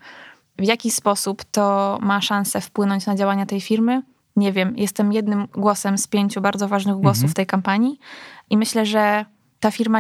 [0.58, 4.02] W jaki sposób to ma szansę wpłynąć na działania tej firmy?
[4.36, 4.74] Nie wiem.
[4.78, 7.34] Jestem jednym głosem z pięciu bardzo ważnych głosów mhm.
[7.34, 8.00] tej kampanii
[8.50, 9.26] i myślę, że
[9.60, 10.00] ta firma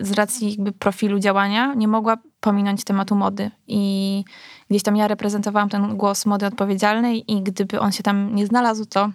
[0.00, 4.24] z racji jakby profilu działania nie mogła pominąć tematu mody i
[4.70, 8.84] gdzieś tam ja reprezentowałam ten głos mody odpowiedzialnej i gdyby on się tam nie znalazł,
[8.84, 9.10] to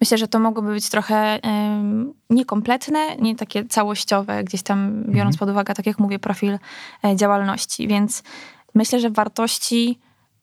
[0.00, 5.14] myślę, że to mogłoby być trochę um, niekompletne, nie takie całościowe, gdzieś tam mhm.
[5.14, 6.58] biorąc pod uwagę, tak jak mówię, profil
[7.04, 7.88] e, działalności.
[7.88, 8.22] Więc
[8.74, 9.98] myślę, że wartości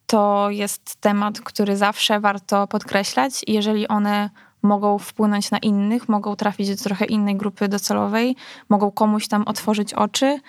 [0.06, 3.42] to jest temat, który zawsze warto podkreślać.
[3.48, 4.30] Jeżeli one
[4.62, 8.36] mogą wpłynąć na innych, mogą trafić do trochę innej grupy docelowej,
[8.70, 10.40] mogą komuś tam otworzyć oczy,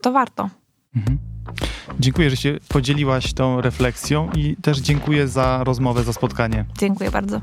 [0.00, 0.50] to warto.
[0.96, 1.35] Mhm.
[2.00, 6.64] Dziękuję, że się podzieliłaś tą refleksją i też dziękuję za rozmowę, za spotkanie.
[6.78, 7.40] Dziękuję bardzo.